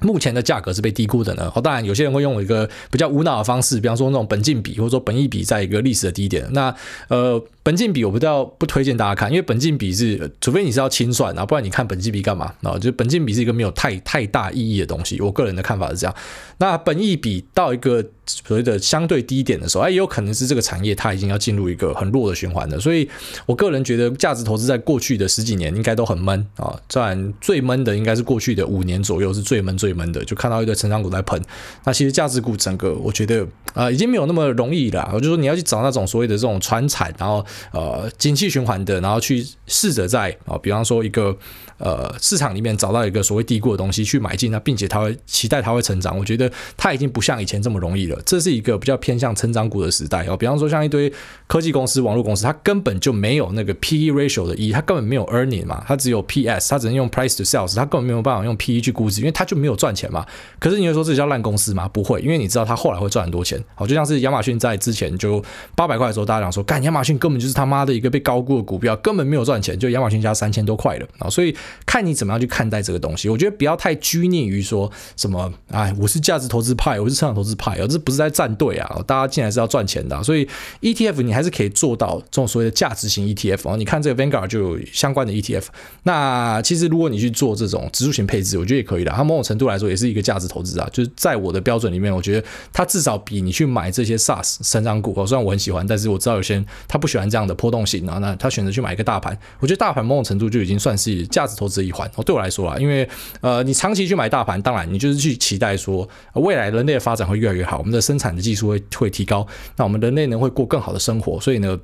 [0.00, 1.50] 目前的价格是被低估的呢。
[1.50, 6.46] 好，当然有些人会用一个比较无脑的方式，比方说那种本金比，或者说本益比在一个历史的低点。
[6.52, 6.74] 那
[7.08, 7.42] 呃。
[7.68, 12.78] 本金比我不知道，不推荐大家看，因为本金比是，除非你是要清算啊，不然你看本金比干嘛啊？
[12.78, 15.20] 就本金比是一个没有太太大意义的东西。
[15.20, 16.16] 我个人的看法是这样。
[16.56, 22.80] 那本益比到一个所谓的相对低点的时候，哎，也有可能是这个产业它已经要进入一个很弱的循环了。
[22.80, 23.06] 所以
[23.44, 26.74] 我个人觉得，价值投资在过去的十几年应该都很闷啊。
[26.90, 31.38] 当然最闷的应该是过去的五年左右是最闷最闷的，就看到一堆成长股在喷。
[31.84, 35.10] 那其实价值股整个我觉得啊，已经没有那么容易了。
[35.12, 37.44] 我就说你要去找那种所谓的这种传产，然后。
[37.72, 41.36] 呃，景气循环的，然后去试着在啊，比方说一个
[41.78, 48.20] 呃市场里面找到一个所谓低估的东西去买进，它并且它会期待它会成长，我觉得它已经不像以前这么容易了。
[48.24, 50.36] 这是一个比较偏向成长股的时代哦。
[50.36, 51.12] 比方说像一堆
[51.46, 60.26] 科技公司、网络公司，它根本就没有那个 PE ratio 的 E，它根本没有 earning 嘛，它只有 PS，它只能用 price to sales，它根本没有办法用 PE 去估值，因为它就没有赚钱嘛。
[60.58, 61.88] 可是你会说这叫烂公司吗？
[61.88, 63.62] 不会，因为你知道它后来会赚很多钱。
[63.74, 65.42] 好，就像是亚马逊在之前就
[65.74, 71.28] 八百块的时候，大家讲说，干亚马逊根本就是他妈的一个被高估的股票，根本没有赚钱，就亚马逊加三千多块了啊！
[71.28, 71.54] 所以
[71.86, 79.02] 看你怎么样去看待这个东西，我觉得不要太拘泥于说什么，哎，我是价值投资派，我是成长投资派，而这不是在站队啊！
[79.06, 80.48] 大家进来是要赚钱的，所以
[80.80, 83.76] ETF 你还是可以做到这种所谓的价值型 ETF 啊！
[83.76, 85.64] 你看这个 Vanguard 就有相关的 ETF，
[86.04, 90.88] 那其实如果你去做这种指数型配置，我觉得也可以的，它某种程度来说也是一个价值投资啊！
[90.92, 98.18] 就是在我的标准里面，我觉得它至少比你去买这些 SaaS 成长股，虽然我很喜欢，但是我知道有些人他不喜欢这样的波动性啊。
[98.18, 102.10] 那他选择去买一个大盘，我觉得大盘某种程度就已经算是价值投资一环。
[102.16, 103.08] 哦，对我来说啊，因为
[103.40, 111.40] 呃，你长期去买大盘，当然你就是去期待说未来人类的发展会越来越好，我们的生产的技术会会提高，那我们人类呢会过更好的生活。
[111.40, 111.78] 所以呢，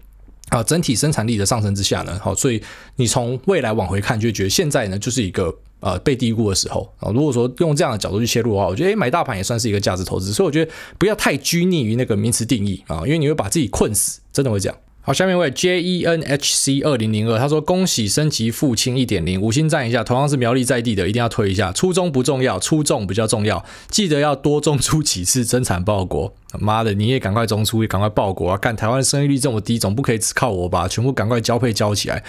[0.48, 2.62] 啊，整体生产力的上升之下呢，好，所以
[2.96, 7.11] 你从未来往回看，就觉得现在呢就是一个呃被低估的时候啊。
[7.12, 10.33] 如果说用这样的角度去切入的话，我觉得诶，买大盘也算是一个价值投资。
[10.33, 14.78] 所以我觉得不要太拘泥于那个名词定义啊，因为你会把自己困死，真的会这样。
[15.07, 20.03] 好，下面一位 J E N H C 二零零二，他说恭喜升级父亲一点零，五星赞一下。
[20.03, 21.71] 同样是苗栗在地的，一定要推一下。
[21.73, 23.62] 初衷不重要，出众比较重要。
[23.90, 26.33] 记得要多种出几次，增产报国。
[26.59, 28.57] 妈的，你也赶快种出，也赶快报国啊！
[28.57, 30.88] 干台湾生育率这么低，总不可以只靠我吧？
[30.88, 32.25] 全部赶快交配交起来。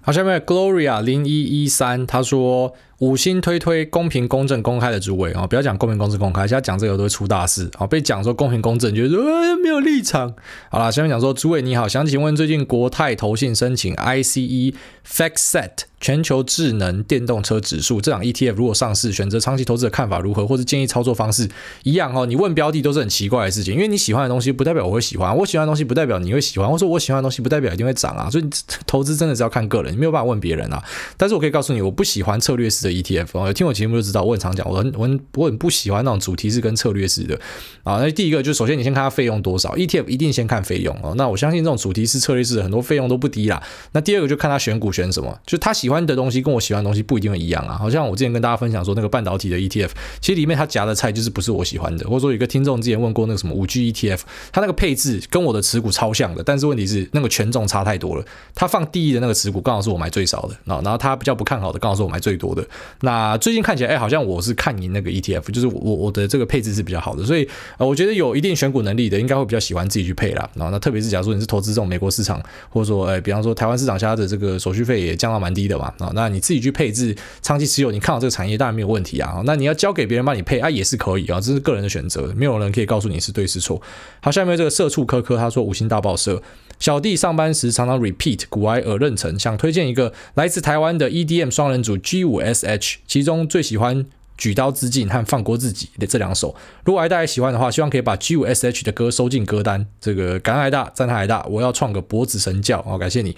[0.00, 2.74] 好，下面 Gloria 零一一三，他说。
[3.04, 7.86] 五星推推公平公正公开的主委啊，不要讲公平公正公开，现在讲这个都会出大事啊！
[7.86, 10.34] 被讲说公平公正，觉得说呃没有立场。
[10.70, 14.74] 好了，下面讲说主委你好，想请问最近国泰投信申请 ICE
[15.06, 21.48] FactSet 全球智能电动车指数这档 ETF 如果上市，选择长期投资的看法如何，或者建议操作方式
[21.82, 22.24] 一样哦？
[22.24, 28.30] 你问标的都是很奇怪的事情，因为你喜欢的东西不代表我会喜欢，我喜欢的东西不代表你会喜欢，或者说我喜欢的东西不代表一定会涨啊！
[28.30, 28.44] 所以
[28.86, 30.82] 投资真的是要看个人，你没有办法问别人啊。
[31.18, 37.38] 但是我可以告诉你，我不喜欢策略式的 ETF 有听我节目就知道，我很常讲，我很我很我很不喜欢那种主题式跟策略式的
[37.82, 37.98] 啊。
[38.00, 41.14] 那第一个就首先你先看它费用多少，ETF 一定先看费用哦。
[41.16, 43.62] 那我相信这种主题式策略式的很多费用都不低啦。
[43.92, 47.76] 那第二个就看他选股选什么，就他喜欢的东西跟我喜欢的东西不一定会一样啊。
[47.76, 52.06] 好像我之前跟大家分享说那个半导体的 ETF，其实里面它夹的菜就是不是我喜欢的。
[52.08, 54.20] 或者说有一个听众之前问过那个什么五 G ETF，
[54.52, 58.24] 它那个配置跟我的持股超像的，但是问题是那个权重差太多了。
[58.54, 62.66] 他放第一的那个持股刚好是我买最少的，然后他比较不看好的刚好是我买最多的。
[63.00, 70.48] 那最近看起来，哎，好像我是看赢那个 ETF，就是我我的这个配置是比较好的，所以呃，我觉得有一定选股能力的，应该会比较喜欢自己去配啦。
[70.54, 79.42] 然后那特别是假如说你是投资这种美国市场，或者说哎，比方说台湾市场下的这个手续费也降到蛮低的嘛，啊，那你自己去配置长期持有，你看好这个产业当然没有问题啊。
[79.44, 83.80] 那你要交给别人帮你配啊，也是可以啊，这是个人的选择，没有人可以告诉你是对是错。
[84.20, 86.42] 好，下面这个社畜科科他说五星大报社。
[86.78, 94.04] 小弟上班时常常 repeat 古埃尔认成，想推荐一个来自台湾的 EDM 双人组 G 五 SH，其中最喜欢
[94.36, 96.54] 举刀自尽和放过自己的这两首。
[96.84, 99.86] 如果癌大家喜欢的话，希望可以把 G 五 SH 的歌收进歌单。
[100.00, 102.82] 这个感恩癌大，赞他爱大，我要创个脖子神教。
[102.82, 103.36] 好，感谢你。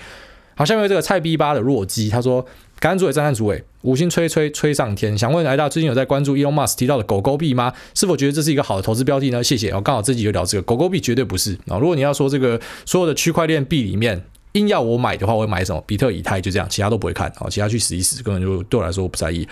[0.55, 2.47] 好，下面这个菜逼八的弱鸡，他说。
[2.87, 5.19] 感恩主委，赞叹主委，五星吹吹吹上天。
[5.19, 7.73] 想问来到最近有在关注 Elon Musk 提到的狗狗币吗？
[7.97, 9.43] 是否觉得这是一个好的投资标的呢？
[9.43, 9.73] 谢谢。
[9.73, 11.79] 我刚好这集就聊这个狗狗币，绝对不是啊。
[11.79, 14.23] 如果你要说这个所有的区块链币里面，
[14.53, 15.83] 硬要我买的话，我会买什么？
[15.85, 17.49] 比特、以太，就这样，其他都不会看啊。
[17.51, 19.45] 其他去死一死，根本就对我来说我不在意。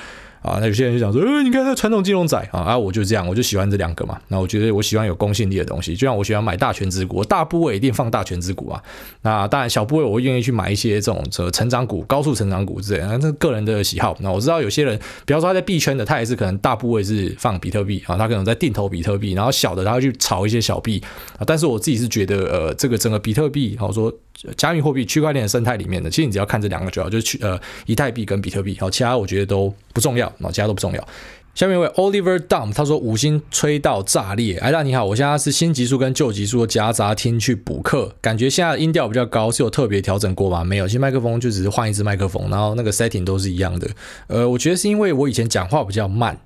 [0.44, 4.20] 啊，那有些人就讲说，呃，你看那传统金融仔啊，啊，我就这样，我就喜欢这两个嘛。
[4.28, 8.83] 那我觉得我喜欢有公信力的东西，就像我喜欢买大权之股，我大部位一定放大权之股啊。
[9.22, 14.14] 那当然小部位我会愿意去买一些这种这成长股、高速成长股之类的，那这个人的喜好。
[14.20, 21.02] 那我知道有些人，比方说他在币圈的，他也是可能大部位是放比特币啊，他可能在定投比特币，然后小的他会去炒一些小币
[21.38, 21.40] 啊。
[21.46, 24.12] 但是我自己是觉得，呃，这个整个比特币，好说
[24.57, 30.31] 加密货币区块链的生态里面的，其实你只要看这两个就好，就是去呃以太币跟比特币，好，其他我觉得都不重要。
[30.38, 31.09] 那其他都不重要。
[31.55, 34.59] 下面一位 Oliver Dump 他说五星吹到炸裂。
[34.59, 40.64] 哎大你好，我现在是新级数跟旧级数夹杂听去补课，感觉现在音调比较高，是有特别调整过吗？
[40.64, 43.88] 没有，其实麦克风就只是换一支麦克风，然后那个 setting 都是一样的。
[44.27, 46.37] 呃，我觉得是因为我以前讲话比较慢。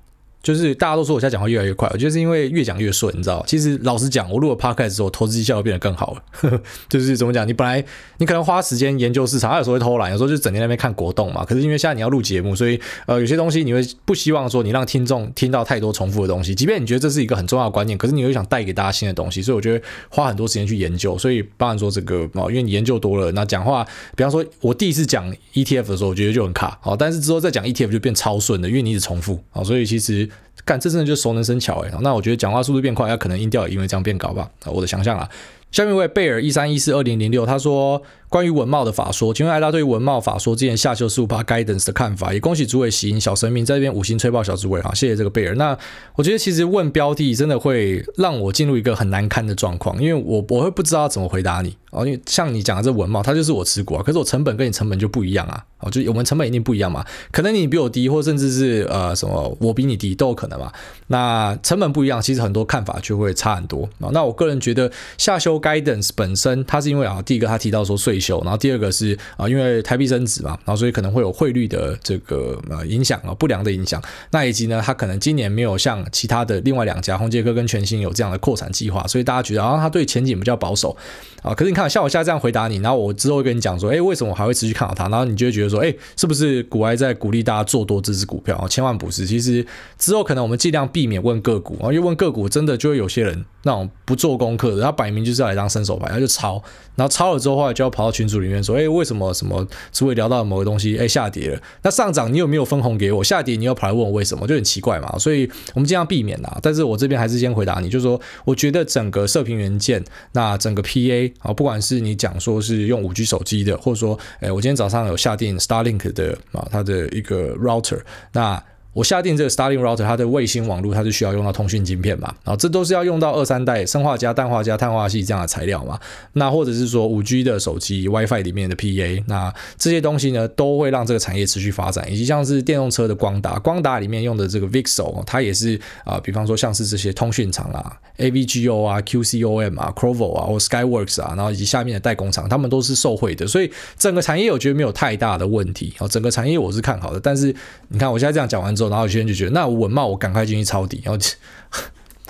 [0.41, 3.43] 就是大家都说我现在讲话越来越快，我觉得是因为越讲越顺，你知道？
[3.45, 6.61] 其实老实讲，我录了 podcast 之后，投资绩效变得更好了。
[6.87, 7.45] 就是怎么讲？
[7.45, 7.83] 你本来
[8.19, 11.43] 你可能花时间研究市场，有时候会偷懒，有时候就整天在那边看国动嘛。
[11.43, 16.55] 可是因为现在你要录节目，所以呃有些东西你会不希望说你让听众听到太多重复的东西。
[16.55, 21.17] 即便你觉得这是一个很重要的观念，可是你又想带给大家新的东西，所以我觉得花很多时间去研究。
[21.17, 30.29] 所以当然说这个哦，因为你研究多了，那讲话，比方说我第一次讲 ETF 的时候，我觉得就很卡，好，但是之后再讲 ETF 就变超顺的，因为你一直重复，好，所以其实。
[30.69, 35.27] 干，这真的就熟能生巧哎，那我觉得讲话速度变快，那可能音调也因为这样变高吧，我的想象啊。
[35.71, 37.99] 下面一位贝尔一三一四二零零六，他说。
[38.29, 42.31] 关于文茂的法说，请问癌大对于文茂法说之前下修十五趴 guidance 的看法？
[42.31, 45.55] 也恭喜主委喜迎小神明在这边五星吹爆小主委哈，谢谢这个贝尔。
[45.55, 45.75] 那
[46.13, 52.05] 我觉得其实问标的真的会让我进入一个很难堪的状况，因为我我会不知道怎么回答你哦。
[52.05, 57.03] 因为像你讲的这文茂，它就是我持股啊，可是我成本跟你成本就不一样啊，哦，就我们成本一定不一样嘛。
[57.31, 60.71] 可能你比我低，或甚至是呃什么我比你低都有可能嘛。
[61.07, 64.11] 那成本不一样，其实很多看法就会差很多啊。
[64.13, 68.19] 那我个人觉得下修 guidance 本身，它是因为啊，第一个他提到说税。
[68.19, 74.03] 然后第二个是啊，因为台币升值嘛，然后所以可能会有汇率的这个呃影响啊，不良的影响。
[74.31, 80.95] 那以及呢，它可能今年没有像其他的另外两家宏杰科跟全新有这样的扩产计划，所以大家觉得啊，它对前景比较保守
[81.41, 81.53] 啊。
[81.53, 85.07] 可是你看，像我现在这样回答你，然后我之后跟你讲说，哎，为什么我还会持续看好它？
[85.09, 88.55] 然后你就会觉得说，哎，是不是股癌在鼓励大家做多这支股票？
[88.57, 89.25] 啊千万不是。
[89.25, 89.65] 其实
[89.97, 96.61] 之后可能我们尽量避免问个股啊，因为问个股真的就会有些人那种不做功课的，他摆明就是要来当伸手牌，他就抄，
[96.95, 103.23] 然后抄了之后，后来就要跑到群组里面说，哎，为什么什么只会聊到某个东西，哎，下跌了，那上涨你有没有分红给我？
[103.23, 105.17] 下跌你又跑来问我为什么，就很奇怪嘛。
[105.17, 106.57] 所以我们尽量避免啦。
[106.61, 118.01] 但是我这边还是先回答你，就是说，我觉得整个射频元件，那整个 PA 啊，不管是你讲说是用五 G 手机的，或者说，哎，我今天早上有下定 Starlink 的啊，它的一个 router，
[118.33, 118.63] 那。
[118.93, 122.33] 我下定这个 Starlink router，它的卫星网络它是需要用到通讯晶片嘛？
[122.43, 125.99] 然后这都是要用到二三代砷化镓、氮化镓、碳化矽这样的材料嘛？
[126.33, 147.19] 那或者是说五 G 的手机 WiFi 里面的 PA，那这些东西呢都会让这个产业持续发展，以及像是电动车的光达，光达里面用的这个 VCSEL，它也是啊、比方说像是这些通讯厂啊，AVGO 啊、QCOM 啊、Qorvo 啊或 Skyworks 啊，然后以及下面的代工厂，他们都是受惠的，所以整个产业我觉得没有太大的问题啊，整个产业我是看好的。
[147.19, 147.53] 但是
[147.89, 148.89] 你看我现在这样讲完之后。
[148.89, 151.13] 然后有些人就觉得，那文茂我赶快进去抄底，然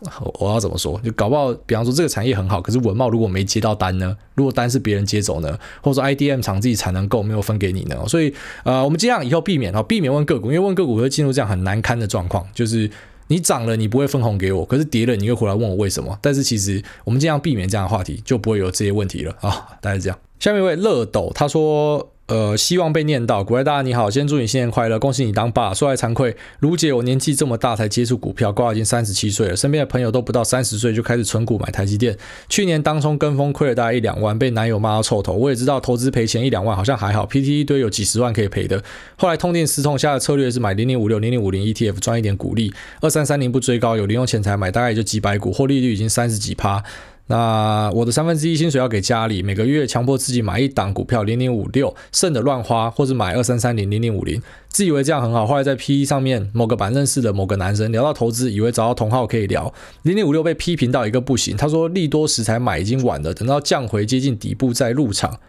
[0.09, 0.97] 后 我要怎么说？
[1.03, 4.15] 就搞不好，比方说这个产业很好，可是文茂如果没接到单呢？
[4.33, 5.59] 如果单是别人接走呢？
[5.81, 7.97] 或者说 IDM 厂自己产能够没有分给你呢？
[8.07, 8.33] 所以
[8.63, 12.89] 呃，我们尽量以后避免啊，避免问个股，因为问个股会进入这样很难堪的状况，就是
[13.27, 16.17] 你涨了你不会分红给我，可是跌了你又回来问我为什么？
[16.21, 19.67] 但是其实我们尽量避免这样的话题，就不会有这些问题了啊。
[19.81, 20.17] 大概是这样。
[20.39, 22.09] 下面一位乐斗他说。
[22.29, 23.43] 呃，希望被念到。
[23.43, 25.73] 股癌大大你好，先祝你新年快乐，恭喜你当爸。
[25.73, 32.15] 说来惭愧，卢姐我年纪这么大才接触股票，挂已经三十七岁了，身边的朋友都不到三十岁就开始存股买台积电。
[32.47, 35.33] 去年当冲跟风亏了大概一两万，被男友骂到臭头。
[35.33, 38.83] 我也知道投资赔钱一两万好像还好，PT 一堆有几十万可以赔的。
[39.17, 46.83] 后来痛定思痛，下的策略是买零零五六、零零五零 ETF 赚一点股利，二三三零不追高，有零用钱才买，大概也就几百股，获利率已经三十几趴。
[47.31, 55.45] 那我的三分之一薪水要给家里，每个月强迫自己买一档股票零零五六，剩的乱花，或者买二三三零零零五零，自以为这样很好。
[55.45, 59.71] 后来在 PE 上面某个版认识的某个男生聊到投资，以为找到同好可以聊，
[60.01, 61.55] 零零五六被批评到一个不行。
[61.55, 65.39] 他说利多时才买已经晚了，等到降回接近底部再入场。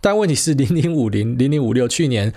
[0.00, 2.32] 但问题是零零五零零零五六去年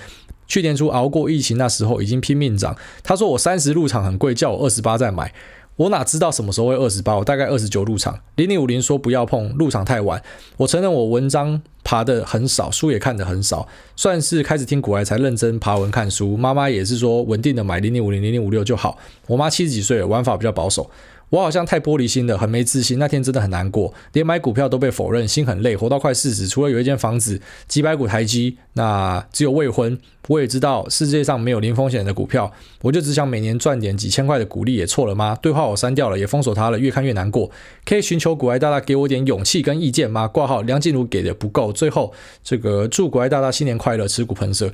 [0.45, 2.77] 去年初熬过疫情那时候已经拼命涨。
[3.01, 5.33] 他说我三十入场很贵，叫我二十八再买。
[5.75, 7.15] 我哪知道什么时候会二十八？
[7.17, 8.19] 我大概二十九入场。
[8.35, 10.21] 零零五零说不要碰，入场太晚。
[10.57, 16.37] 我承认我文章爬的很少，书也看的很少，算是开始听古埃才认真爬文看书。
[16.37, 18.97] 妈妈也是说稳定的买零零五零零零五六就好。
[19.27, 20.89] 我妈七十几岁了，玩法比较保守。
[21.33, 22.99] 我好像太玻璃心了，很没自信。
[22.99, 25.75] 那天真的很难过，连买股票都被否认，心很累。
[25.75, 29.97] 活到快四十，除了有一间房子、几百股台积，那只有未婚。
[30.27, 32.53] 我也知道世界上没有零风险的股票，
[32.83, 35.35] 我就只想每年赚点几千块的股利，也错了吗？
[35.41, 37.49] 对话我删掉了，也封锁他了，越看越难过。
[37.83, 40.27] 可以寻求股癌大大给我点勇气跟意见吗？
[40.27, 41.73] 挂号梁静茹给的不够。
[41.73, 42.13] 最后
[42.43, 44.71] 这个祝股癌大大新年快乐，持股喷射。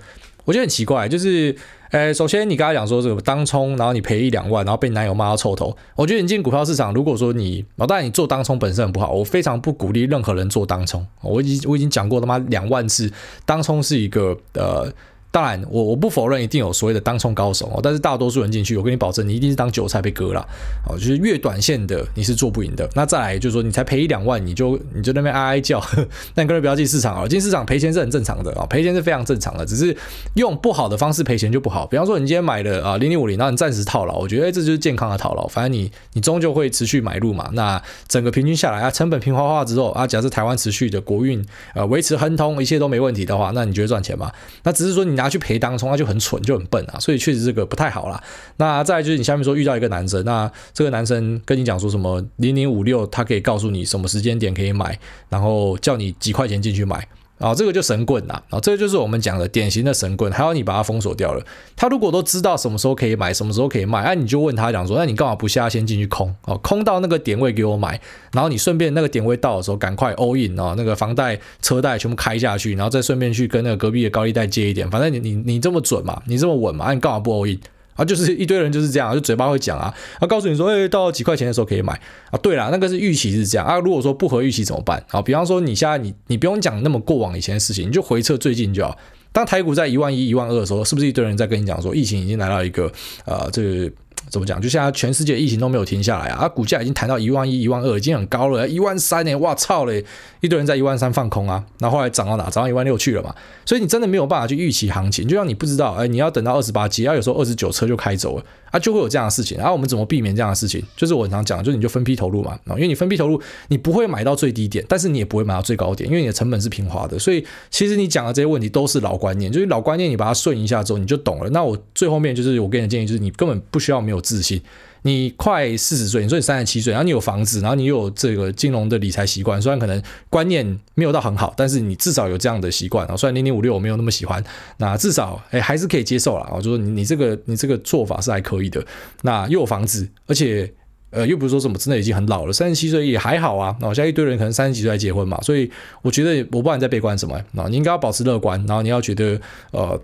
[0.50, 1.56] 我觉得很奇怪，就是，
[1.92, 5.78] 呃，首先你刚才讲说这个当冲，然后你赔一两万，然后被男友骂到臭头。
[5.96, 11.06] 我觉得你进股票市场，如果说你，老大你做当冲本身很不好，我非常不鼓励任何人做当冲。
[11.22, 13.14] 我已经我已经讲过他妈两万次，
[13.46, 14.92] 当冲是一个呃。
[15.32, 20.42] 当然，我我不否认一定有所谓的当冲高手哦，但是大多数人进去，我跟你保证，你一定是当韭菜被割了
[20.88, 20.98] 哦。
[20.98, 22.90] 就是越短线的你是做不赢的。
[22.96, 25.80] 那再来就是说，你才赔一两万，你就你就那边哀哀叫，
[26.34, 29.96] 那你各位不要进市场啊，进市场赔钱是很正常的啊，赔钱是非常正常的，只是
[30.34, 31.86] 用不好的方式赔钱就不好。
[31.86, 37.48] 比方说，你今天买了啊零零五零，然后你暂时套牢，我觉得这就是健康的套牢，反正你你终究会持续买入嘛。
[37.54, 44.32] 那整个平均下来啊，成本平滑化之后啊，假设台湾持续的国运呃维持亨通，一切都没问题的话，那你觉得赚钱吗？
[44.64, 45.19] 那只是说你。
[45.20, 48.22] 拿去赔当冲，那就很蠢，就很笨啊，所以确实这个不太好啦。
[48.58, 54.98] 那再就是你下面说遇到一个男生，那这个男生跟你讲说什么零零五六，他可以告诉你什么时间点可以买，
[55.30, 57.08] 然后叫你几块钱进去买。
[57.40, 58.34] 啊，这个就神棍呐！
[58.50, 61.44] 啊，这个就是我们讲的典型的神棍，还要你把它封锁掉了。
[61.76, 66.36] 他如果都知道什么时候可以买，什么时候可以卖，那、你就问他讲说，那你干嘛不下先进去空？
[66.44, 68.00] 哦，空到那个点位给我买，
[68.34, 77.58] 然后你顺便那个点位到的时候赶快 all in 哦，那个房贷、车贷全部开下去，然后再顺便去跟那个隔壁的高利贷借一点，反正你你你这么准嘛，你这么稳嘛，那、你干嘛不 all in？
[78.00, 81.94] 啊，就是一堆人就是这样，就嘴巴会讲啊，啊，告诉你说，哎，到几块钱的时候可以买
[82.32, 82.40] 啊。
[82.42, 83.78] 对啦，那个是预期是这样啊。
[83.78, 85.04] 如果说不合预期怎么办？
[85.10, 88.98] 啊，比方说你现在你你不用讲那么过往以前的事情，你就回测最近就好。
[89.32, 92.92] 当台股在一万一、一万二的时候，是不是一堆人在跟你讲说，疫情已经来到一个
[93.26, 93.92] 呃这个。
[94.30, 94.62] 怎么讲？
[94.62, 96.46] 就现在全世界疫情都没有停下来啊！
[96.46, 99.34] 啊，股价已经谈到一万一、一万二，已经很高了，一万三呢？
[99.36, 100.04] 哇操嘞！
[100.42, 102.50] 一堆人在一万三放空啊，然后后来涨到哪？
[102.50, 103.34] 涨到一万六去了嘛。
[103.66, 109.58] 所以你真的没有办法去预期行情，就像你不知道，哎，你要等到二十八接，啊，有时候二十九车就开走了啊，就会有这样的事情。
[109.58, 110.84] 然后我们怎么避免这样的事情？
[110.96, 117.18] 就是我常讲，就是你就分批投入嘛，啊，因为你分批投入，你不会买到最低点，但是你也不会买到最高点，因为你的成本是平滑的。
[117.20, 121.50] 所以其实你讲的这些问题都是老观念，就是老观念，你把它顺一下之后，你就懂了。
[121.50, 124.60] 那我最后面就是我给你的建议，就是你根本不需要没有自信。
[125.04, 133.16] 你快四十岁，你说你三十七岁，然后你有房子，然后你又有这个金融的理财习惯，虽然可能观念没有到很好，但是你至少有这样的习惯啊。
[133.16, 134.44] 虽然零零五六我没有那么喜欢，
[134.78, 136.58] 那至少哎还是可以接受了啊。
[136.60, 138.84] 就说你你这个你这个做法是还可以的。
[139.22, 140.70] 那又有房子，而且
[141.12, 143.74] 呃又不是说什么真的已经很老了，三十七岁也还好啊。
[143.80, 147.68] 那现在一堆人可能三十几岁才结婚嘛，所以我觉得我不知道你在悲观什么啊。
[147.70, 149.40] 你应该要保持乐观，然后你要觉得
[149.72, 149.98] 呃。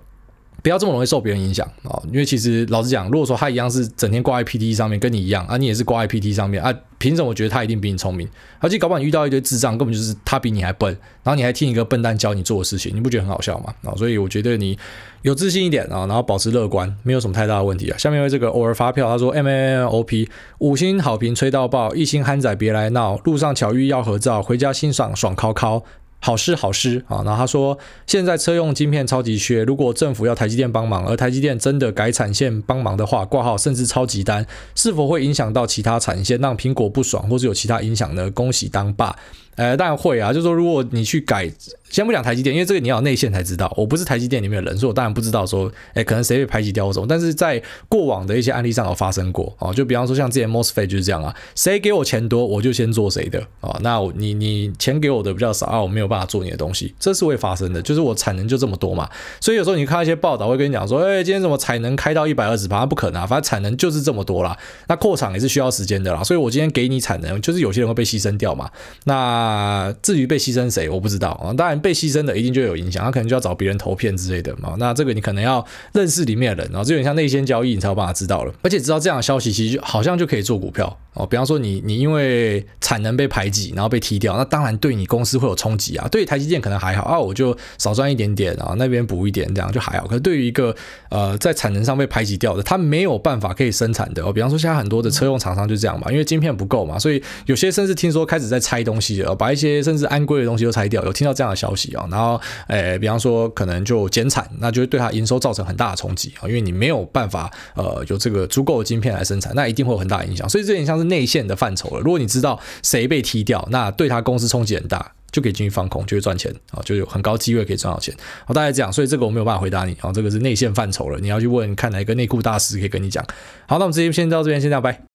[0.66, 2.02] 不要这么容易受别人影响啊！
[2.08, 8.28] 因为其实老实讲，如果说他一样是整天挂在 PT 上面，跟你一样啊，你也是挂在 PT 上面啊，凭什么我觉得他一定比你聪明？
[8.58, 10.92] 而且搞不好你遇到一堆智障，根本就是他比你还笨，
[11.22, 13.72] 然后你还听一个笨蛋教你做的事情，你不觉得很好笑吗？
[13.84, 14.76] 啊，所以我觉得你
[15.22, 17.98] 有自信一点啊，然后保持乐观，没有什么太大的问题啊。
[18.00, 25.84] 下面为这个偶尔发票，他说 M A N O P 五星好评吹到爆，一星憨仔别来闹，路上巧遇要合照，回家欣赏爽尻尻。
[26.26, 27.22] 好事好事啊！
[27.24, 38.32] 然后他说，现在车用晶片超级缺，如果政府要台积电帮忙，而台积电真的改产线帮忙的话，挂号甚至超级单，是否会影响到其他产线，让苹果不爽，或是有其他影响呢？
[38.32, 39.16] 恭喜当爸！
[39.56, 41.52] 呃，当然会啊，就说如果你去改。
[41.92, 43.72] 先不讲台积电，因为这个你要内线才知道。
[43.78, 47.06] 我不是台积电里面的人，所以我当然不知道说，哎，可能谁被排挤掉或什么。
[47.08, 53.74] 但是在过往的一些案例上有发生过哦，就比方说像之前 MOSFET 就是这样啊，谁给我钱多，我就先做谁的、哦。
[53.82, 57.82] 那你你钱给我的比较少啊，我没有办法做你的东西，这是会发生的。
[57.82, 64.58] 就是我产能就这么多嘛，所以有时候你看一些报道会跟你讲说，哎，今天怎么产能开到一百二十趴，不可能啊，反正产能就是这么多啦。
[64.88, 68.70] 那扩厂也是需要时间的啦，所以我今天给你产能，就是有些人会被牺牲掉嘛。
[69.06, 71.54] 那啊至于被牺牲谁，我不知道啊。
[71.54, 72.66] 当然被牺牲的一定就。
[72.66, 74.74] 有影响，他可能就要找别人投片之类的嘛。
[74.80, 78.52] 那这个你可能要认识里面的人，然后这有点像内线交易，你才有办法知道了。
[78.64, 81.28] 而且知道这样的消息，其实就好像就可以做股票哦。
[81.28, 86.08] 比方说你你因为产能被排挤，然后被踢掉，那当然对你公司会有冲击啊。
[86.08, 90.08] 对台积电可能还好啊，我就少赚一点点啊，那边补一点这样就还好。
[90.08, 90.76] 可是对于一个
[91.10, 94.34] 呃在产能上被排挤掉的，他没有办法可以生产的哦。
[94.34, 101.04] 比方说现在很多的车用厂商就这样嘛，因为晶片不够嘛，所以有些甚至听说开始在拆东西了，把一些甚至安规的东西都拆掉。
[101.04, 102.42] 有听到这样的消息啊，然后。
[102.68, 110.48] 诶，比方说可能就减产，那就会对它营收造成很大的冲击啊，因为你没有办法呃有这个足够的晶片来生产，那一定会有很大影响。
[110.50, 112.00] 所以这点像是内线的范畴了。
[112.00, 118.16] 如果你知道谁被踢掉，那对他公司冲击很大，就可以进去放空，就会赚钱啊，就有很高机会可以赚到钱。
[118.46, 123.24] 好，大概这样，所以这个我没有办法回答你啊，这个是内线范畴了，你要去问看哪一个内裤大师可以跟你讲。
[123.68, 125.15] 好，那我们这期先到这边，先这样拜。